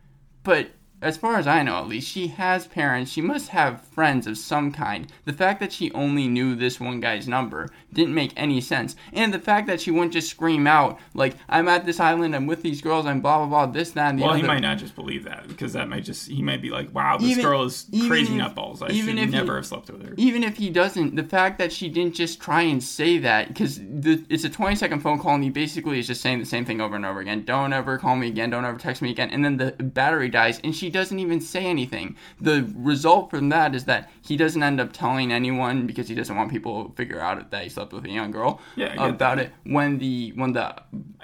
But 0.45 0.71
as 1.03 1.17
far 1.17 1.37
as 1.37 1.47
I 1.47 1.63
know, 1.63 1.77
at 1.79 1.89
least, 1.89 2.09
she 2.09 2.29
has 2.29 2.67
parents. 2.67 3.11
She 3.11 3.21
must 3.23 3.49
have 3.49 3.83
friends 3.87 4.27
of 4.27 4.37
some 4.37 4.71
kind. 4.73 5.11
The 5.25 5.33
fact 5.33 5.61
that 5.61 5.73
she 5.73 5.91
only 5.93 6.29
knew 6.29 6.55
this 6.55 6.79
one 6.81 7.01
guy's 7.01 7.27
number 7.27 7.69
didn't 7.93 8.15
make 8.15 8.33
any 8.37 8.61
sense. 8.61 8.97
And 9.13 9.33
the 9.33 9.39
fact 9.39 9.67
that 9.69 9.81
she 9.81 9.91
wouldn't 9.91 10.13
just 10.13 10.29
scream 10.31 10.67
out, 10.67 10.99
like, 11.15 11.37
I'm 11.49 11.69
at 11.69 11.85
this 11.87 12.01
island, 12.01 12.37
I'm 12.37 12.47
with 12.47 12.63
these 12.63 12.81
girls, 12.83 13.07
I'm 13.07 13.21
blah, 13.21 13.39
blah, 13.39 13.47
blah, 13.47 13.67
this, 13.73 13.93
that, 13.93 14.11
and 14.11 14.19
the 14.19 14.23
well, 14.23 14.33
other. 14.33 14.41
he 14.43 14.47
might 14.47 14.61
not 14.61 14.79
just 14.79 14.95
believe 14.95 15.25
that 15.25 15.49
because 15.49 15.73
that 15.73 15.89
might 15.89 16.05
just 16.05 16.29
he 16.29 16.43
might 16.43 16.61
be 16.63 16.71
like, 16.71 16.95
wow, 16.95 17.17
this 17.17 17.31
Even- 17.31 17.45
girl 17.45 17.63
is 17.65 17.87
crazy 18.07 18.35
if- 18.39 18.41
nutballs. 18.41 18.83
I 18.83 18.93
even 18.93 19.17
should 19.17 19.25
if 19.25 19.31
he- 19.31 19.37
never 19.37 19.57
have 19.57 19.67
slept 19.67 19.91
with 19.91 20.07
her. 20.07 20.15
Even 20.19 20.45
if 20.45 20.57
he 20.57 20.71
doesn't, 20.71 21.17
the 21.17 21.25
fact 21.25 21.59
that 21.59 21.73
she 21.73 21.89
didn't 21.89 22.15
just 22.15 22.41
try 22.41 22.63
and 22.63 22.83
say 22.83 23.19
that, 23.19 23.49
because 23.49 23.81
it's 23.83 24.45
a 24.45 24.51
20 24.51 24.77
second 24.77 25.01
phone 25.01 25.19
call 25.19 25.35
and 25.35 25.43
he 25.45 25.51
basically 25.51 25.99
is 25.99 26.07
just 26.07 26.21
saying 26.21 26.39
the 26.41 26.45
same 26.47 26.65
thing 26.65 26.81
over 26.81 26.95
and 26.97 27.07
over 27.07 27.21
again. 27.21 27.45
Don't 27.45 27.73
ever 27.73 27.97
call 27.99 28.17
me 28.17 28.29
again. 28.29 28.51
Don't 28.51 28.65
ever 28.65 28.79
text 28.79 29.01
me 29.03 29.11
again. 29.11 29.31
And 29.31 29.45
then 29.45 29.57
the 29.57 29.73
battery 29.83 30.29
dies 30.29 30.61
and 30.63 30.75
she 30.75 30.90
doesn't 30.91 31.19
even 31.19 31.41
say 31.41 31.65
anything. 31.65 32.17
The 32.41 32.71
result 32.77 33.31
from 33.31 33.49
that 33.49 33.75
is 33.75 33.85
that 33.87 34.11
he 34.21 34.37
doesn't 34.37 34.63
end 34.63 34.81
up 34.81 34.93
telling 34.93 35.33
anyone 35.33 35.87
because 35.87 36.09
he 36.09 36.15
doesn't 36.15 36.37
want 36.37 36.51
people 36.51 36.89
to 36.91 36.95
figure 36.95 37.21
out 37.21 37.51
that 37.51 37.63
he 37.63 37.69
slept 37.69 37.93
with 37.93 38.05
a 38.05 38.11
young 38.11 38.31
girl 38.31 38.61
Yeah, 38.77 38.93
about 38.95 39.19
that. 39.19 39.39
it 39.39 39.53
when 39.65 39.99
the 39.99 40.33
when 40.35 40.53
the 40.53 40.75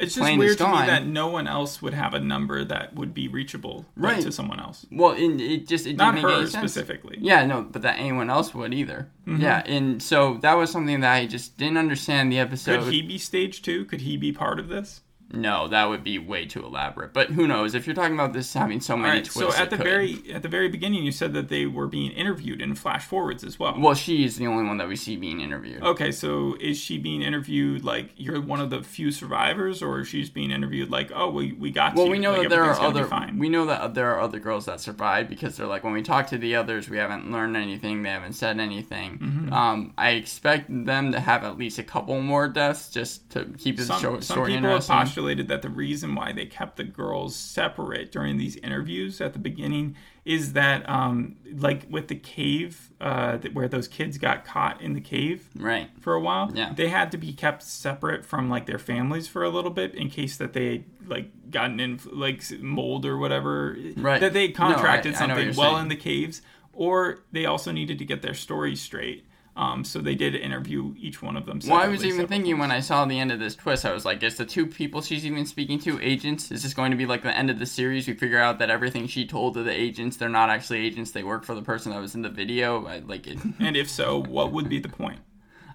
It's 0.00 0.14
just 0.14 0.37
weird 0.38 0.59
to 0.59 0.68
me 0.68 0.87
that 0.87 1.07
no 1.07 1.29
one 1.29 1.46
else 1.46 1.83
would 1.83 1.94
have 1.94 2.14
a 2.14 2.20
number 2.20 2.64
that 2.64 2.94
would 2.94 3.12
be 3.12 3.29
reachable 3.29 3.85
right. 3.96 4.22
To 4.22 4.33
someone 4.33 4.61
else. 4.61 4.87
well, 4.90 5.12
it, 5.12 5.40
it 5.40 5.68
just 5.68 5.87
it 5.87 5.96
Not 5.96 6.14
didn't 6.14 6.26
make 6.31 6.40
her 6.40 6.46
specifically. 6.46 7.18
Yeah, 7.20 7.44
no, 7.44 7.62
but 7.62 7.83
that 7.83 7.98
anyone 7.98 8.31
else 8.31 8.55
would 8.55 8.72
either. 8.72 9.11
Mm-hmm. 9.26 9.42
Yeah, 9.42 9.62
and 9.66 10.02
so 10.02 10.38
that 10.42 10.55
was 10.55 10.70
something 10.70 11.00
that 11.00 11.12
I 11.12 11.26
just 11.26 11.59
didn't 11.59 11.76
understand 11.79 12.31
the 12.31 12.38
episode. 12.38 12.85
Could 12.85 12.92
he 12.92 13.02
be 13.02 13.18
stage 13.18 13.62
two? 13.62 13.85
Could 13.85 14.02
he 14.02 14.16
be 14.16 14.33
part 14.33 14.61
of 14.61 14.68
this? 14.68 15.00
No, 15.32 15.68
that 15.68 15.86
would 15.88 16.04
be 16.04 16.18
way 16.18 16.46
too 16.46 16.64
elaborate. 16.64 17.12
But 17.12 17.30
who 17.30 17.46
knows? 17.46 17.74
If 17.74 17.86
you're 17.86 17.96
talking 17.96 18.14
about 18.14 18.32
this 18.32 18.52
having 18.54 18.80
so 18.80 18.96
many 18.96 19.18
right. 19.18 19.24
twists, 19.24 19.56
So 19.56 19.62
at 19.62 19.70
the 19.70 19.76
could. 19.76 19.84
very 19.84 20.22
at 20.32 20.42
the 20.42 20.48
very 20.48 20.68
beginning, 20.68 21.02
you 21.04 21.12
said 21.12 21.32
that 21.34 21.48
they 21.48 21.66
were 21.66 21.86
being 21.88 22.12
interviewed 22.12 22.60
in 22.60 22.74
flash 22.74 23.04
forwards 23.04 23.42
as 23.42 23.58
well. 23.58 23.74
well, 23.78 23.94
she 23.94 24.24
is 24.24 24.36
the 24.36 24.46
only 24.46 24.64
one 24.64 24.78
that 24.78 24.88
we 24.88 24.96
see 24.96 25.16
being 25.16 25.40
interviewed. 25.40 25.82
Okay, 25.82 26.12
so 26.12 26.56
is 26.60 26.78
she 26.78 26.98
being 26.98 27.22
interviewed 27.22 27.84
like 27.84 28.10
you're 28.16 28.40
one 28.40 28.60
of 28.60 28.70
the 28.70 28.82
few 28.82 29.10
survivors, 29.10 29.82
or 29.82 30.04
she's 30.04 30.30
being 30.30 30.50
interviewed 30.50 30.90
like, 30.90 31.10
oh, 31.14 31.30
we, 31.30 31.52
we 31.52 31.70
got 31.70 31.94
Well, 31.96 32.06
you. 32.06 32.12
we 32.12 32.18
know 32.18 32.32
like, 32.32 32.42
that 32.42 32.50
there 32.50 32.64
are 32.64 32.80
other. 32.80 33.08
We 33.36 33.48
know 33.48 33.66
that 33.66 33.94
there 33.94 34.14
are 34.14 34.20
other 34.20 34.38
girls 34.38 34.66
that 34.66 34.80
survived 34.80 35.28
because 35.28 35.56
they're 35.56 35.66
like 35.66 35.82
when 35.84 35.92
we 35.92 36.02
talk 36.02 36.28
to 36.28 36.38
the 36.38 36.56
others, 36.56 36.88
we 36.88 36.98
haven't 36.98 37.30
learned 37.30 37.56
anything. 37.56 38.02
They 38.02 38.10
haven't 38.10 38.34
said 38.34 38.60
anything. 38.60 39.18
Mm-hmm. 39.18 39.52
Um, 39.52 39.92
I 39.98 40.10
expect 40.10 40.68
them 40.68 41.12
to 41.12 41.20
have 41.20 41.44
at 41.44 41.58
least 41.58 41.78
a 41.78 41.82
couple 41.82 42.20
more 42.20 42.48
deaths 42.48 42.90
just 42.90 43.28
to 43.30 43.44
keep 43.58 43.76
the 43.76 43.84
some, 43.84 44.00
show, 44.00 44.12
some 44.20 44.22
story 44.22 44.54
interesting. 44.54 44.94
Postulated 45.16 45.48
that 45.48 45.62
the 45.62 45.70
reason 45.70 46.14
why 46.14 46.31
they 46.33 46.44
kept 46.44 46.76
the 46.76 46.85
girls 46.85 47.35
separate 47.35 48.12
during 48.12 48.37
these 48.37 48.57
interviews 48.57 49.18
at 49.20 49.33
the 49.33 49.38
beginning 49.38 49.96
is 50.26 50.52
that, 50.52 50.87
um, 50.88 51.37
like 51.55 51.87
with 51.88 52.09
the 52.09 52.14
cave, 52.16 52.90
uh, 53.00 53.38
where 53.55 53.68
those 53.68 53.88
kids 53.88 54.18
got 54.18 54.44
caught 54.44 54.81
in 54.83 54.92
the 54.92 55.00
cave 55.00 55.48
right. 55.57 55.88
for 56.00 56.12
a 56.14 56.20
while, 56.20 56.50
Yeah. 56.55 56.72
they 56.74 56.88
had 56.88 57.11
to 57.12 57.18
be 57.18 57.33
kept 57.33 57.62
separate 57.62 58.24
from 58.26 58.50
like 58.50 58.66
their 58.66 58.79
families 58.79 59.26
for 59.29 59.42
a 59.42 59.48
little 59.48 59.70
bit 59.70 59.94
in 59.94 60.11
case 60.11 60.37
that 60.37 60.52
they 60.52 60.85
like 61.07 61.50
gotten 61.50 61.81
in 61.81 61.98
like 62.12 62.42
mold 62.61 63.07
or 63.07 63.16
whatever, 63.16 63.76
Right. 63.96 64.20
That 64.20 64.33
they 64.35 64.48
No, 64.48 64.52
I- 64.52 64.72
contracted 64.72 65.14
I 65.14 65.26
know 65.26 65.35
something 65.35 65.57
well 65.57 65.70
saying. 65.72 65.83
in 65.85 65.88
the 65.88 65.96
caves, 65.96 66.42
or 66.72 67.20
they 67.33 67.46
also 67.46 67.72
needed 67.72 67.98
to 68.00 68.05
get 68.05 68.20
their 68.22 68.35
stories 68.35 68.81
straight. 68.83 69.24
Um, 69.57 69.85
so 69.85 70.01
they 70.01 70.14
did 70.14 70.35
interview 70.35 70.95
each 70.99 71.23
one 71.23 71.35
of 71.35 71.47
them. 71.47 71.61
Well, 71.66 71.77
I 71.81 71.88
was 71.88 72.05
even 72.05 72.27
thinking 72.27 72.59
when 72.59 72.71
I 72.71 72.81
saw 72.81 73.07
the 73.07 73.19
end 73.19 73.33
of 73.33 73.38
this 73.38 73.57
twist, 73.57 73.87
I 73.87 73.92
was 73.95 74.05
like, 74.05 74.23
is 74.23 74.37
the 74.37 74.45
two 74.45 74.66
people 74.66 75.01
she's 75.01 75.25
even 75.25 75.47
speaking 75.47 75.79
to 75.81 75.99
agents? 76.03 76.53
Is 76.53 76.62
this 76.62 76.75
going 76.75 76.90
to 76.90 76.97
be 76.97 77.07
like 77.07 77.23
the 77.23 77.35
end 77.35 77.49
of 77.49 77.59
the 77.59 77.64
series? 77.64 78.07
We 78.07 78.12
figure 78.12 78.38
out 78.38 78.59
that 78.59 78.69
everything 78.69 79.07
she 79.07 79.27
told 79.27 79.55
to 79.55 79.62
the 79.62 79.73
agents, 79.73 80.19
they're 80.19 80.29
not 80.29 80.51
actually 80.51 80.85
agents. 80.87 81.12
They 81.12 81.23
work 81.23 81.42
for 81.42 81.55
the 81.55 81.62
person 81.62 81.90
that 81.92 82.01
was 82.03 82.14
in 82.14 82.21
the 82.21 82.29
video. 82.29 82.85
I 82.87 82.99
like 82.99 83.27
it. 83.27 83.38
And 83.59 83.79
if 83.79 83.88
so, 83.88 84.23
what 84.23 84.53
would 84.53 84.69
be 84.69 84.79
the 84.79 84.90
point? 84.90 85.21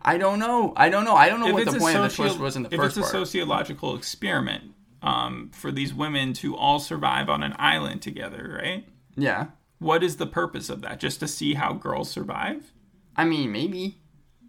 I 0.04 0.20
don't 0.20 0.38
know. 0.38 0.74
I 0.78 0.90
don't 0.90 1.04
know. 1.04 1.16
I 1.16 1.28
don't 1.30 1.40
know 1.40 1.48
If 1.48 1.54
what 1.54 1.66
the 1.66 1.80
point 1.80 1.98
of 1.98 2.04
the 2.10 2.16
twist 2.16 2.38
was 2.40 2.56
in 2.56 2.64
the 2.64 2.70
if 2.74 2.80
first 2.80 2.98
it's 2.98 3.08
a 3.10 3.12
part. 3.12 3.26
sociological 3.26 3.96
experiment 3.96 4.76
um, 5.02 5.50
for 5.54 5.72
these 5.72 5.92
women 5.94 6.34
to 6.34 6.56
all 6.56 6.80
survive 6.80 7.30
on 7.30 7.42
an 7.42 7.56
island 7.58 8.02
together, 8.04 8.60
right? 8.64 8.86
yeah. 9.18 9.48
What 9.80 10.04
is 10.04 10.18
the 10.18 10.28
purpose 10.28 10.70
of 10.70 10.82
that? 10.82 11.00
Just 11.00 11.20
to 11.22 11.28
see 11.28 11.56
how 11.56 11.74
girls 11.74 12.12
survive? 12.12 12.72
I 13.16 13.26
mean, 13.26 13.52
maybe. 13.52 13.98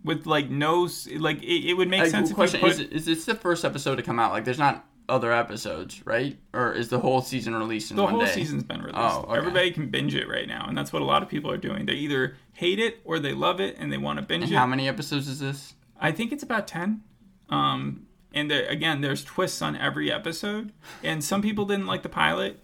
With 0.04 0.26
like 0.26 0.50
no, 0.50 0.88
like 1.16 1.42
it, 1.42 1.70
it 1.70 1.74
would 1.74 1.88
make 1.88 2.02
A 2.02 2.10
sense 2.10 2.30
good 2.30 2.34
question 2.34 2.60
if 2.60 2.64
you 2.64 2.70
is: 2.70 2.88
put 2.88 2.92
Is 2.92 3.04
this 3.04 3.24
the 3.24 3.36
first 3.36 3.64
episode 3.64 3.96
to 3.96 4.02
come 4.02 4.18
out? 4.18 4.32
Like, 4.32 4.44
there's 4.44 4.58
not 4.58 4.84
other 5.08 5.32
episodes, 5.32 6.04
right? 6.04 6.38
Or 6.52 6.72
is 6.72 6.88
the 6.88 6.98
whole 6.98 7.20
season 7.22 7.54
released 7.54 7.90
in 7.90 7.96
the 7.96 8.02
one 8.02 8.14
whole 8.14 8.26
season's 8.26 8.64
been 8.64 8.80
released. 8.80 8.98
Oh, 8.98 9.26
okay. 9.28 9.36
Everybody 9.38 9.70
can 9.70 9.88
binge 9.90 10.14
it 10.14 10.28
right 10.28 10.48
now, 10.48 10.66
and 10.66 10.76
that's 10.76 10.92
what 10.92 11.02
a 11.02 11.04
lot 11.04 11.22
of 11.22 11.28
people 11.28 11.50
are 11.50 11.56
doing. 11.56 11.86
They 11.86 11.94
either 11.94 12.36
hate 12.54 12.78
it 12.78 13.00
or 13.04 13.18
they 13.18 13.32
love 13.32 13.60
it, 13.60 13.76
and 13.78 13.92
they 13.92 13.98
want 13.98 14.18
to 14.18 14.24
binge 14.24 14.44
And 14.44 14.52
it. 14.52 14.56
how 14.56 14.66
many 14.66 14.88
episodes 14.88 15.28
is 15.28 15.38
this? 15.38 15.74
I 16.00 16.10
think 16.12 16.32
it's 16.32 16.42
about 16.42 16.66
10. 16.66 17.02
Um, 17.48 18.06
and 18.34 18.50
there, 18.50 18.66
again, 18.66 19.02
there's 19.02 19.22
twists 19.22 19.62
on 19.62 19.76
every 19.76 20.10
episode. 20.10 20.72
And 21.02 21.22
some 21.22 21.42
people 21.42 21.64
didn't 21.66 21.86
like 21.86 22.02
the 22.02 22.08
pilot. 22.08 22.58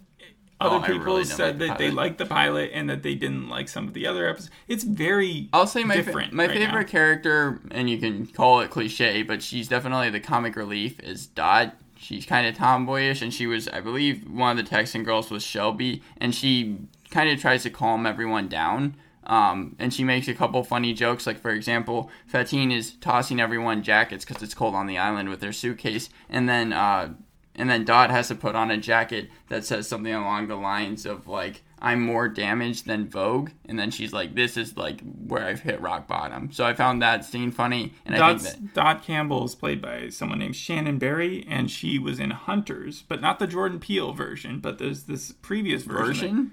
Other 0.60 0.76
Oh, 0.76 0.80
people 0.80 0.98
really 0.98 1.24
said 1.24 1.52
like 1.54 1.58
the 1.58 1.66
that 1.68 1.78
they 1.78 1.90
liked 1.90 2.18
the 2.18 2.26
pilot 2.26 2.72
and 2.74 2.90
that 2.90 3.02
they 3.04 3.14
didn't 3.14 3.48
like 3.48 3.68
some 3.68 3.86
of 3.86 3.94
the 3.94 4.06
other 4.06 4.26
episodes. 4.28 4.50
It's 4.66 4.82
very 4.82 5.48
I'll 5.52 5.66
say 5.68 5.84
my 5.84 6.02
fa- 6.02 6.28
my 6.32 6.46
right 6.46 6.56
favorite 6.56 6.86
now. 6.86 6.90
character, 6.90 7.60
and 7.70 7.88
you 7.88 7.98
can 7.98 8.26
call 8.26 8.60
it 8.60 8.70
cliche, 8.70 9.22
but 9.22 9.40
she's 9.42 9.68
definitely 9.68 10.10
the 10.10 10.20
comic 10.20 10.56
relief. 10.56 10.98
Is 11.00 11.26
Dot. 11.26 11.76
She's 11.96 12.26
kind 12.26 12.46
of 12.46 12.54
tomboyish, 12.56 13.22
and 13.22 13.34
she 13.34 13.46
was, 13.48 13.66
I 13.68 13.80
believe, 13.80 14.28
one 14.30 14.56
of 14.56 14.64
the 14.64 14.68
Texan 14.68 15.02
girls 15.02 15.30
was 15.30 15.42
Shelby, 15.42 16.02
and 16.18 16.32
she 16.34 16.76
kind 17.10 17.28
of 17.28 17.40
tries 17.40 17.64
to 17.64 17.70
calm 17.70 18.06
everyone 18.06 18.46
down. 18.48 18.94
Um, 19.24 19.74
and 19.78 19.92
she 19.92 20.04
makes 20.04 20.26
a 20.28 20.32
couple 20.34 20.62
funny 20.64 20.94
jokes, 20.94 21.26
like 21.26 21.38
for 21.40 21.50
example, 21.50 22.08
Fatine 22.32 22.72
is 22.72 22.92
tossing 22.94 23.40
everyone 23.40 23.82
jackets 23.82 24.24
because 24.24 24.42
it's 24.42 24.54
cold 24.54 24.74
on 24.74 24.86
the 24.86 24.96
island 24.96 25.28
with 25.28 25.40
their 25.40 25.52
suitcase, 25.52 26.08
and 26.30 26.48
then 26.48 26.72
uh, 26.72 27.14
and 27.58 27.68
then 27.68 27.84
Dot 27.84 28.10
has 28.10 28.28
to 28.28 28.34
put 28.34 28.54
on 28.54 28.70
a 28.70 28.78
jacket 28.78 29.28
that 29.48 29.64
says 29.66 29.86
something 29.88 30.14
along 30.14 30.48
the 30.48 30.56
lines 30.56 31.04
of 31.04 31.26
like 31.28 31.62
I'm 31.80 32.00
more 32.00 32.28
damaged 32.28 32.86
than 32.86 33.08
Vogue, 33.08 33.50
and 33.66 33.78
then 33.78 33.90
she's 33.92 34.12
like, 34.12 34.34
"This 34.34 34.56
is 34.56 34.76
like 34.76 35.00
where 35.26 35.44
I've 35.44 35.60
hit 35.60 35.80
rock 35.80 36.08
bottom." 36.08 36.50
So 36.50 36.64
I 36.64 36.74
found 36.74 37.02
that 37.02 37.24
scene 37.24 37.50
funny, 37.52 37.94
and 38.04 38.14
I 38.16 38.18
Dot's, 38.18 38.50
think 38.50 38.74
that 38.74 38.74
Dot 38.74 39.02
Campbell 39.04 39.44
is 39.44 39.54
played 39.54 39.80
by 39.82 40.08
someone 40.08 40.38
named 40.40 40.56
Shannon 40.56 40.98
Berry, 40.98 41.46
and 41.48 41.70
she 41.70 41.98
was 41.98 42.18
in 42.18 42.30
Hunters, 42.30 43.04
but 43.08 43.20
not 43.20 43.38
the 43.38 43.46
Jordan 43.46 43.78
Peele 43.78 44.12
version. 44.12 44.58
But 44.58 44.78
there's 44.78 45.04
this 45.04 45.30
previous 45.30 45.82
version. 45.84 46.06
version. 46.36 46.52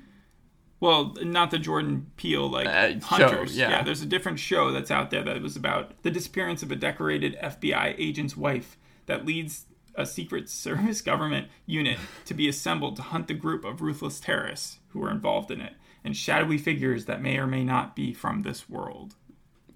Well, 0.79 1.15
not 1.23 1.49
the 1.51 1.57
Jordan 1.57 2.11
Peele 2.17 2.47
like 2.49 2.67
Uh, 2.67 2.99
show, 2.99 3.27
Hunters. 3.29 3.57
yeah. 3.57 3.81
there's 3.81 4.01
a 4.01 4.05
different 4.05 4.39
show 4.39 4.71
that's 4.71 4.91
out 4.91 5.09
there 5.09 5.23
that 5.23 5.41
was 5.41 5.55
about 5.55 5.93
the 6.03 6.11
disappearance 6.11 6.61
of 6.61 6.71
a 6.71 6.75
decorated 6.75 7.35
FBI 7.41 7.95
agent's 7.97 8.35
wife 8.37 8.77
that 9.07 9.25
leads 9.25 9.65
a 9.97 10.05
secret 10.05 10.49
service 10.49 11.01
government 11.01 11.47
unit 11.65 11.97
to 12.25 12.33
be 12.33 12.47
assembled 12.47 12.95
to 12.97 13.01
hunt 13.01 13.27
the 13.27 13.33
group 13.33 13.63
of 13.65 13.81
ruthless 13.81 14.19
terrorists 14.19 14.79
who 14.89 14.99
were 14.99 15.11
involved 15.11 15.51
in 15.51 15.61
it 15.61 15.73
and 16.03 16.15
shadowy 16.15 16.57
figures 16.57 17.05
that 17.05 17.21
may 17.21 17.37
or 17.37 17.47
may 17.47 17.63
not 17.63 17.95
be 17.95 18.13
from 18.13 18.41
this 18.43 18.69
world. 18.69 19.15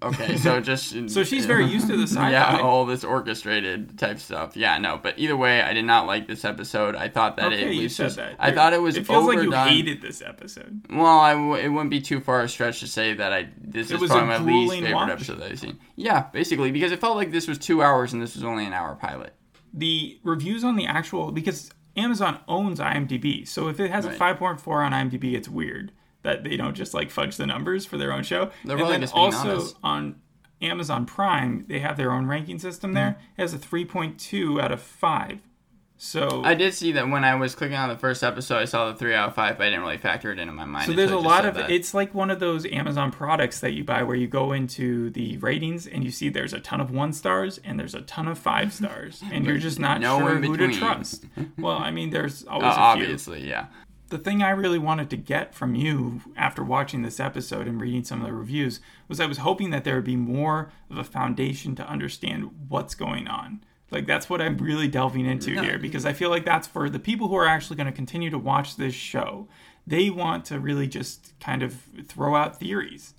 Okay, 0.02 0.38
so 0.38 0.60
just 0.62 1.10
So 1.10 1.24
she's 1.24 1.44
very 1.44 1.66
used 1.66 1.86
to 1.88 1.96
the 1.96 2.04
sci-fi. 2.06 2.30
yeah, 2.30 2.58
all 2.62 2.86
this 2.86 3.04
orchestrated 3.04 3.98
type 3.98 4.18
stuff. 4.18 4.56
Yeah, 4.56 4.78
no, 4.78 4.98
but 5.02 5.18
either 5.18 5.36
way, 5.36 5.60
I 5.60 5.74
did 5.74 5.84
not 5.84 6.06
like 6.06 6.26
this 6.26 6.42
episode. 6.44 6.94
I 6.96 7.08
thought 7.10 7.36
that 7.36 7.46
okay, 7.52 7.68
it 7.68 7.74
you 7.74 7.82
was 7.82 7.96
said 7.96 8.04
just- 8.04 8.16
that. 8.16 8.36
I 8.38 8.50
thought 8.50 8.72
it 8.72 8.80
was 8.80 8.96
It 8.96 9.06
feels 9.06 9.24
overdone. 9.24 9.50
like 9.50 9.70
you 9.72 9.76
hated 9.76 10.00
this 10.00 10.22
episode. 10.22 10.86
Well, 10.88 11.18
I 11.18 11.32
w- 11.34 11.54
it 11.56 11.68
wouldn't 11.68 11.90
be 11.90 12.00
too 12.00 12.20
far 12.20 12.40
a 12.40 12.48
stretch 12.48 12.80
to 12.80 12.86
say 12.86 13.12
that 13.12 13.32
I 13.34 13.48
this 13.60 13.90
It 13.90 13.96
is 13.96 14.00
was 14.00 14.10
probably 14.10 14.28
my 14.28 14.38
least 14.38 14.72
favorite 14.72 14.94
watch. 14.94 15.10
episode 15.10 15.38
that 15.40 15.50
I've 15.52 15.58
seen. 15.60 15.78
Yeah, 15.96 16.22
basically 16.32 16.70
because 16.70 16.92
it 16.92 17.00
felt 17.00 17.16
like 17.16 17.30
this 17.30 17.46
was 17.46 17.58
two 17.58 17.82
hours 17.82 18.14
and 18.14 18.22
this 18.22 18.34
was 18.36 18.44
only 18.44 18.64
an 18.64 18.72
hour 18.72 18.94
pilot. 18.94 19.34
The 19.72 20.18
reviews 20.22 20.64
on 20.64 20.76
the 20.76 20.86
actual 20.86 21.30
because 21.32 21.70
Amazon 21.96 22.38
owns 22.48 22.78
IMDb, 22.80 23.46
so 23.46 23.68
if 23.68 23.80
it 23.80 23.90
has 23.90 24.06
Right. 24.06 24.14
a 24.14 24.18
5.4 24.18 24.84
on 24.84 24.92
IMDb, 24.92 25.34
it's 25.34 25.48
weird 25.48 25.92
that 26.22 26.44
they 26.44 26.56
don't 26.56 26.74
just 26.74 26.92
like 26.94 27.10
fudge 27.10 27.36
the 27.36 27.46
numbers 27.46 27.86
for 27.86 27.96
their 27.96 28.12
own 28.12 28.22
show. 28.22 28.50
They're 28.64 28.76
and 28.76 28.80
probably 28.80 28.92
then 28.94 29.00
just 29.02 29.14
being 29.14 29.24
also 29.26 29.50
honest. 29.52 29.76
on 29.82 30.16
Amazon 30.62 31.06
Prime, 31.06 31.64
they 31.68 31.78
have 31.80 31.96
their 31.96 32.12
own 32.12 32.26
ranking 32.26 32.58
system 32.58 32.92
there. 32.92 33.12
Mm-hmm. 33.12 33.40
It 33.40 33.42
has 33.42 33.54
a 33.54 33.58
3.2 33.58 34.60
out 34.60 34.70
of 34.72 34.80
5. 34.82 35.40
So 36.02 36.40
I 36.42 36.54
did 36.54 36.72
see 36.72 36.92
that 36.92 37.10
when 37.10 37.24
I 37.24 37.34
was 37.34 37.54
clicking 37.54 37.76
on 37.76 37.90
the 37.90 37.96
first 37.98 38.24
episode, 38.24 38.56
I 38.56 38.64
saw 38.64 38.90
the 38.90 38.94
three 38.96 39.14
out 39.14 39.28
of 39.28 39.34
five, 39.34 39.58
but 39.58 39.66
I 39.66 39.70
didn't 39.70 39.82
really 39.82 39.98
factor 39.98 40.32
it 40.32 40.38
into 40.38 40.54
my 40.54 40.64
mind. 40.64 40.86
So 40.86 40.94
there's 40.94 41.10
a 41.10 41.18
lot 41.18 41.44
of 41.44 41.54
that. 41.56 41.70
it's 41.70 41.92
like 41.92 42.14
one 42.14 42.30
of 42.30 42.40
those 42.40 42.64
Amazon 42.64 43.10
products 43.12 43.60
that 43.60 43.72
you 43.74 43.84
buy 43.84 44.02
where 44.02 44.16
you 44.16 44.26
go 44.26 44.52
into 44.52 45.10
the 45.10 45.36
ratings 45.36 45.86
and 45.86 46.02
you 46.02 46.10
see 46.10 46.30
there's 46.30 46.54
a 46.54 46.60
ton 46.60 46.80
of 46.80 46.90
one 46.90 47.12
stars 47.12 47.60
and 47.64 47.78
there's 47.78 47.94
a 47.94 48.00
ton 48.00 48.28
of 48.28 48.38
five 48.38 48.72
stars 48.72 49.22
and 49.30 49.44
you're 49.44 49.58
just 49.58 49.78
not 49.78 50.00
no 50.00 50.18
sure 50.18 50.36
who 50.36 50.56
to 50.56 50.72
trust. 50.72 51.26
Well, 51.58 51.76
I 51.76 51.90
mean, 51.90 52.08
there's 52.08 52.46
Uh, 52.46 52.52
always 52.52 52.68
a 52.72 52.74
few. 52.74 52.82
obviously, 52.82 53.46
yeah. 53.46 53.66
the 54.08 54.16
thing 54.16 54.42
I 54.42 54.50
really 54.50 54.78
wanted 54.78 55.10
to 55.10 55.18
get 55.18 55.54
from 55.54 55.74
you 55.74 56.22
after 56.34 56.64
watching 56.64 57.02
this 57.02 57.20
episode 57.20 57.68
and 57.68 57.78
reading 57.78 58.04
some 58.04 58.20
of 58.22 58.26
the 58.26 58.32
reviews 58.32 58.80
was 59.06 59.20
I 59.20 59.26
was 59.26 59.38
hoping 59.38 59.68
that 59.70 59.84
there 59.84 59.96
would 59.96 60.04
be 60.04 60.16
more 60.16 60.72
of 60.90 60.96
a 60.96 61.04
foundation 61.04 61.74
to 61.76 61.86
understand 61.86 62.50
what's 62.70 62.94
going 62.94 63.28
on. 63.28 63.62
Like 63.90 64.06
that's 64.06 64.30
what 64.30 64.40
I'm 64.40 64.56
really 64.58 64.88
delving 64.88 65.26
into 65.26 65.52
No. 65.54 65.62
here 65.62 65.78
because 65.78 66.06
I 66.06 66.12
feel 66.12 66.30
like 66.30 66.44
that's 66.44 66.68
for 66.68 66.88
the 66.88 66.98
people 67.00 67.28
who 67.28 67.34
are 67.36 67.46
actually 67.46 67.76
going 67.76 67.86
to 67.88 67.92
continue 67.92 68.30
to 68.30 68.38
watch 68.38 68.76
this 68.76 68.94
show. 68.94 69.48
They 69.86 70.10
want 70.10 70.44
to 70.46 70.60
really 70.60 70.86
just 70.86 71.32
kind 71.40 71.62
of 71.62 71.74
throw 72.06 72.36
out 72.36 72.58
theories. 72.58 73.14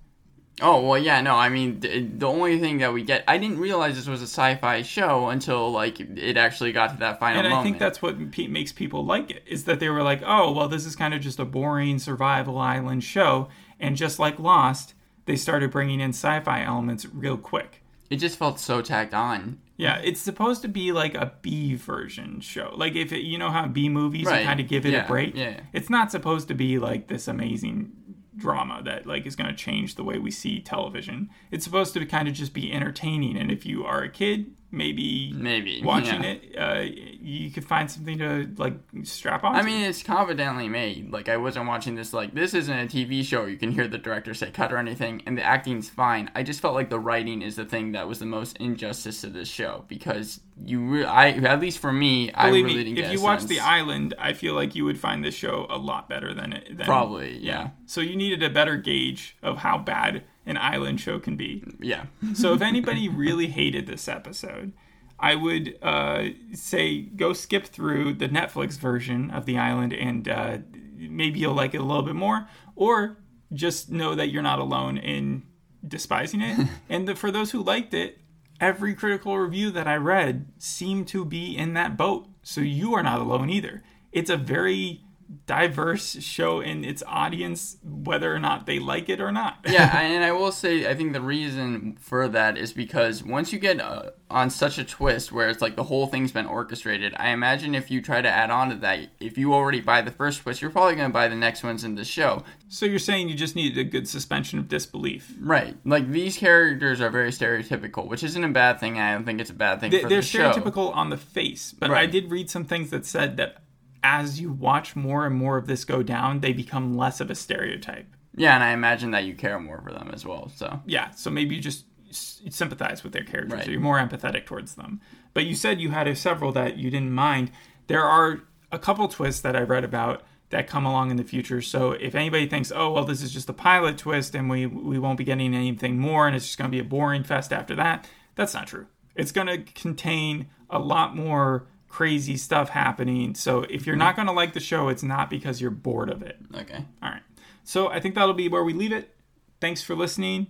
Oh 0.61 0.79
well, 0.87 0.97
yeah. 0.97 1.21
No, 1.21 1.35
I 1.35 1.49
mean 1.49 1.79
the, 1.79 2.01
the 2.05 2.27
only 2.27 2.59
thing 2.59 2.77
that 2.79 2.93
we 2.93 3.03
get, 3.03 3.23
I 3.27 3.37
didn't 3.37 3.57
realize 3.57 3.95
this 3.95 4.07
was 4.07 4.21
a 4.21 4.25
sci-fi 4.27 4.81
show 4.83 5.29
until 5.29 5.71
like 5.71 5.99
it 5.99 6.37
actually 6.37 6.71
got 6.71 6.91
to 6.91 6.97
that 6.99 7.19
final 7.19 7.39
And 7.39 7.49
moment. 7.49 7.59
I 7.59 7.63
think 7.63 7.79
that's 7.79 8.01
what 8.01 8.17
makes 8.49 8.71
people 8.71 9.03
like 9.03 9.31
it 9.31 9.43
is 9.47 9.63
that 9.63 9.79
they 9.79 9.89
were 9.89 10.03
like, 10.03 10.21
"Oh, 10.25 10.51
well 10.51 10.67
this 10.67 10.85
is 10.85 10.95
kind 10.95 11.13
of 11.13 11.21
just 11.21 11.39
a 11.39 11.45
boring 11.45 11.97
survival 11.99 12.57
island 12.59 13.03
show." 13.03 13.47
And 13.79 13.95
just 13.97 14.19
like 14.19 14.37
Lost, 14.37 14.93
they 15.25 15.35
started 15.35 15.71
bringing 15.71 15.99
in 15.99 16.09
sci-fi 16.11 16.63
elements 16.63 17.07
real 17.11 17.37
quick. 17.37 17.81
it 18.11 18.17
just 18.17 18.37
felt 18.37 18.59
so 18.59 18.81
tacked 18.81 19.13
on. 19.15 19.57
Yeah, 19.81 19.97
it's 20.03 20.19
supposed 20.19 20.61
to 20.61 20.67
be 20.67 20.91
like 20.91 21.15
a 21.15 21.33
B 21.41 21.73
version 21.75 22.39
show. 22.39 22.71
Like 22.75 22.95
if 22.95 23.11
it, 23.11 23.21
you 23.21 23.37
know 23.39 23.49
how 23.49 23.67
B 23.67 23.89
movies 23.89 24.27
Right. 24.27 24.41
you 24.41 24.45
kind 24.45 24.59
of 24.59 24.67
give 24.67 24.85
it 24.85 24.91
Yeah, 24.93 25.05
a 25.05 25.07
break. 25.07 25.35
yeah. 25.35 25.61
It's 25.73 25.89
not 25.89 26.11
supposed 26.11 26.47
to 26.49 26.53
be 26.53 26.77
like 26.77 27.07
this 27.07 27.27
amazing 27.27 27.91
drama 28.37 28.81
that 28.85 29.05
like 29.07 29.25
is 29.25 29.35
going 29.35 29.49
to 29.49 29.55
change 29.55 29.95
the 29.95 30.03
way 30.03 30.17
we 30.19 30.29
see 30.31 30.59
television. 30.61 31.29
It's 31.49 31.63
supposed 31.63 31.93
to 31.95 32.05
kind 32.05 32.27
of 32.27 32.33
just 32.35 32.53
be 32.53 32.71
entertaining 32.71 33.35
and 33.37 33.51
if 33.51 33.65
you 33.65 33.83
are 33.83 34.01
a 34.03 34.09
kid, 34.09 34.51
maybe 34.71 35.33
Maybe 35.33 35.81
watching 35.83 36.23
yeah. 36.23 36.31
it, 36.31 36.57
uh, 36.57 37.03
you 37.21 37.51
could 37.51 37.65
find 37.65 37.91
something 37.91 38.17
to 38.19 38.49
like 38.57 38.73
strap 39.03 39.43
on. 39.43 39.55
I 39.55 39.61
mean, 39.61 39.83
it's 39.83 40.01
confidently 40.01 40.69
made. 40.69 41.11
Like 41.11 41.29
I 41.29 41.37
wasn't 41.37 41.67
watching 41.67 41.95
this 41.95 42.13
like 42.13 42.33
this 42.33 42.53
isn't 42.53 42.73
a 42.79 42.85
TV 42.85 43.23
show. 43.23 43.45
You 43.45 43.57
can 43.57 43.71
hear 43.71 43.87
the 43.87 43.97
director 43.97 44.33
say 44.33 44.51
cut 44.51 44.71
or 44.71 44.77
anything, 44.77 45.21
and 45.25 45.37
the 45.37 45.43
acting's 45.43 45.89
fine. 45.89 46.31
I 46.35 46.43
just 46.43 46.61
felt 46.61 46.73
like 46.73 46.89
the 46.89 46.99
writing 46.99 47.41
is 47.41 47.55
the 47.55 47.65
thing 47.65 47.91
that 47.91 48.07
was 48.07 48.19
the 48.19 48.25
most 48.25 48.57
injustice 48.57 49.21
to 49.21 49.27
this 49.27 49.47
show 49.49 49.85
because 49.87 50.39
you, 50.63 50.79
re- 50.81 51.05
I 51.05 51.29
at 51.31 51.59
least 51.59 51.79
for 51.79 51.91
me, 51.91 52.31
I 52.33 52.49
Believe 52.49 52.65
really 52.65 52.77
me, 52.77 52.83
didn't 52.95 53.05
if 53.05 53.11
you 53.11 53.21
watch. 53.21 53.43
The 53.43 53.59
Island, 53.59 54.13
I 54.17 54.33
feel 54.33 54.53
like 54.53 54.75
you 54.75 54.85
would 54.85 54.99
find 54.99 55.23
this 55.23 55.35
show 55.35 55.65
a 55.69 55.77
lot 55.77 56.07
better 56.07 56.33
than 56.33 56.53
it. 56.53 56.77
Than, 56.77 56.85
Probably, 56.85 57.37
yeah. 57.37 57.71
So 57.85 58.01
you 58.01 58.15
needed 58.15 58.41
a 58.43 58.49
better 58.49 58.77
gauge 58.77 59.35
of 59.41 59.57
how 59.57 59.77
bad 59.77 60.23
an 60.45 60.57
island 60.57 60.99
show 60.99 61.19
can 61.19 61.35
be. 61.35 61.63
yeah. 61.79 62.05
So 62.33 62.53
if 62.53 62.61
anybody 62.61 63.07
really 63.07 63.47
hated 63.47 63.87
this 63.87 64.07
episode, 64.07 64.73
I 65.19 65.35
would 65.35 65.77
uh, 65.81 66.29
say 66.53 67.01
go 67.01 67.33
skip 67.33 67.67
through 67.67 68.15
the 68.15 68.27
Netflix 68.27 68.79
version 68.79 69.29
of 69.29 69.45
The 69.45 69.57
Island 69.57 69.93
and 69.93 70.27
uh, 70.27 70.57
maybe 70.97 71.39
you'll 71.39 71.53
like 71.53 71.73
it 71.73 71.81
a 71.81 71.83
little 71.83 72.03
bit 72.03 72.15
more, 72.15 72.47
or 72.75 73.17
just 73.53 73.91
know 73.91 74.15
that 74.15 74.29
you're 74.29 74.41
not 74.41 74.59
alone 74.59 74.97
in 74.97 75.43
despising 75.87 76.41
it. 76.41 76.67
and 76.89 77.07
the, 77.07 77.15
for 77.15 77.31
those 77.31 77.51
who 77.51 77.61
liked 77.61 77.93
it, 77.93 78.19
every 78.59 78.93
critical 78.93 79.37
review 79.37 79.71
that 79.71 79.87
I 79.87 79.95
read 79.95 80.47
seemed 80.57 81.07
to 81.09 81.25
be 81.25 81.55
in 81.55 81.73
that 81.73 81.97
boat. 81.97 82.27
So 82.43 82.61
you 82.61 82.93
are 82.95 83.03
not 83.03 83.19
alone 83.19 83.49
either. 83.49 83.83
It's 84.11 84.29
a 84.29 84.37
very 84.37 85.01
diverse 85.45 86.21
show 86.21 86.59
in 86.61 86.83
its 86.83 87.03
audience, 87.07 87.77
whether 87.83 88.33
or 88.33 88.39
not 88.39 88.65
they 88.65 88.79
like 88.79 89.09
it 89.09 89.19
or 89.21 89.31
not. 89.31 89.59
yeah, 89.65 89.99
and 90.01 90.23
I 90.23 90.31
will 90.31 90.51
say, 90.51 90.89
I 90.89 90.95
think 90.95 91.13
the 91.13 91.21
reason 91.21 91.97
for 91.99 92.27
that 92.27 92.57
is 92.57 92.73
because 92.73 93.23
once 93.23 93.51
you 93.53 93.59
get 93.59 93.79
uh, 93.79 94.11
on 94.29 94.49
such 94.49 94.77
a 94.77 94.83
twist 94.83 95.31
where 95.31 95.49
it's 95.49 95.61
like 95.61 95.75
the 95.75 95.83
whole 95.83 96.07
thing's 96.07 96.31
been 96.31 96.45
orchestrated, 96.45 97.13
I 97.17 97.29
imagine 97.29 97.75
if 97.75 97.89
you 97.91 98.01
try 98.01 98.21
to 98.21 98.29
add 98.29 98.49
on 98.51 98.69
to 98.69 98.75
that, 98.77 99.09
if 99.19 99.37
you 99.37 99.53
already 99.53 99.81
buy 99.81 100.01
the 100.01 100.11
first 100.11 100.41
twist, 100.41 100.61
you're 100.61 100.71
probably 100.71 100.95
going 100.95 101.09
to 101.09 101.13
buy 101.13 101.27
the 101.27 101.35
next 101.35 101.63
ones 101.63 101.83
in 101.83 101.95
the 101.95 102.05
show. 102.05 102.43
So 102.69 102.85
you're 102.85 102.99
saying 102.99 103.29
you 103.29 103.35
just 103.35 103.55
needed 103.55 103.77
a 103.77 103.83
good 103.83 104.07
suspension 104.07 104.59
of 104.59 104.67
disbelief. 104.67 105.33
Right. 105.39 105.75
Like 105.85 106.09
these 106.09 106.37
characters 106.37 107.01
are 107.01 107.09
very 107.09 107.31
stereotypical, 107.31 108.07
which 108.07 108.23
isn't 108.23 108.43
a 108.43 108.49
bad 108.49 108.79
thing. 108.79 108.97
I 108.99 109.13
don't 109.13 109.25
think 109.25 109.41
it's 109.41 109.49
a 109.49 109.53
bad 109.53 109.79
thing 109.79 109.91
They, 109.91 110.01
for 110.01 110.09
they're 110.09 110.21
the 110.21 110.25
show. 110.27 110.51
stereotypical 110.51 110.95
on 110.95 111.09
the 111.09 111.17
face, 111.17 111.73
but 111.77 111.91
I 111.91 112.05
did 112.05 112.31
read 112.31 112.49
some 112.49 112.63
things 112.65 112.89
that 112.91 113.05
said 113.05 113.37
that 113.37 113.57
as 114.03 114.39
you 114.39 114.51
watch 114.51 114.95
more 114.95 115.25
and 115.25 115.35
more 115.35 115.57
of 115.57 115.67
this 115.67 115.83
go 115.85 116.01
down, 116.03 116.39
they 116.39 116.53
become 116.53 116.95
less 116.97 117.19
of 117.19 117.29
a 117.29 117.35
stereotype. 117.35 118.07
Yeah, 118.35 118.55
and 118.55 118.63
I 118.63 118.71
imagine 118.71 119.11
that 119.11 119.25
you 119.25 119.35
care 119.35 119.59
more 119.59 119.81
for 119.81 119.91
them 119.91 120.09
as 120.13 120.25
well. 120.25 120.51
So 120.55 120.79
Yeah, 120.85 121.11
so 121.11 121.29
maybe 121.29 121.55
you 121.55 121.61
just 121.61 121.85
s- 122.09 122.41
sympathize 122.49 123.03
with 123.03 123.13
their 123.13 123.23
characters, 123.23 123.51
Right. 123.59 123.67
or 123.67 123.71
you're 123.71 123.79
more 123.81 123.99
empathetic 123.99 124.45
towards 124.45 124.75
them. 124.75 125.01
But 125.33 125.45
you 125.45 125.53
said 125.55 125.79
you 125.81 125.91
had 125.91 126.07
a, 126.07 126.15
several 126.15 126.51
that 126.53 126.77
you 126.77 126.89
didn't 126.89 127.11
mind. 127.11 127.51
There 127.87 128.03
are 128.03 128.41
a 128.71 128.79
couple 128.79 129.07
twists 129.07 129.41
that 129.41 129.55
I 129.55 129.61
read 129.61 129.83
about 129.83 130.23
that 130.49 130.67
come 130.67 130.85
along 130.85 131.11
in 131.11 131.17
the 131.17 131.23
future. 131.23 131.61
So 131.61 131.91
if 131.91 132.13
anybody 132.15 132.47
thinks, 132.47 132.71
oh 132.73 132.91
well, 132.91 133.05
this 133.05 133.21
is 133.21 133.31
just 133.33 133.49
a 133.49 133.53
pilot 133.53 133.97
twist 133.97 134.33
and 134.35 134.49
we 134.49 134.65
we 134.65 134.97
won't 134.99 135.17
be 135.17 135.23
getting 135.23 135.53
anything 135.53 135.97
more, 135.99 136.25
and 136.27 136.35
it's 136.35 136.45
just 136.47 136.57
going 136.57 136.69
to 136.69 136.75
be 136.75 136.79
a 136.79 136.83
boring 136.83 137.23
fest 137.23 137.53
after 137.53 137.75
that, 137.75 138.07
that's 138.35 138.53
not 138.53 138.67
true. 138.67 138.87
It's 139.15 139.31
going 139.33 139.47
to 139.47 139.59
contain 139.59 140.47
a 140.69 140.79
lot 140.79 141.15
more 141.15 141.67
crazy 141.91 142.37
stuff 142.37 142.69
happening. 142.69 143.35
So 143.35 143.63
if 143.69 143.85
you're 143.85 143.97
not 143.97 144.15
going 144.15 144.27
to 144.27 144.31
like 144.31 144.53
the 144.53 144.61
show, 144.61 144.87
it's 144.87 145.03
not 145.03 145.29
because 145.29 145.59
you're 145.59 145.71
bored 145.71 146.09
of 146.09 146.23
it. 146.23 146.37
okay. 146.55 146.85
All 147.03 147.09
right. 147.09 147.21
So 147.65 147.89
I 147.89 147.99
think 147.99 148.15
that'll 148.15 148.33
be 148.33 148.47
where 148.47 148.63
we 148.63 148.73
leave 148.73 148.93
it. 148.93 149.13
Thanks 149.59 149.83
for 149.83 149.93
listening. 149.93 150.47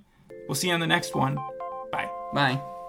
We'll 0.48 0.56
see 0.56 0.68
you 0.68 0.74
on 0.74 0.80
the 0.80 0.88
next 0.88 1.16
one. 1.16 1.36
Bye. 1.92 2.10
Bye. 2.34 2.81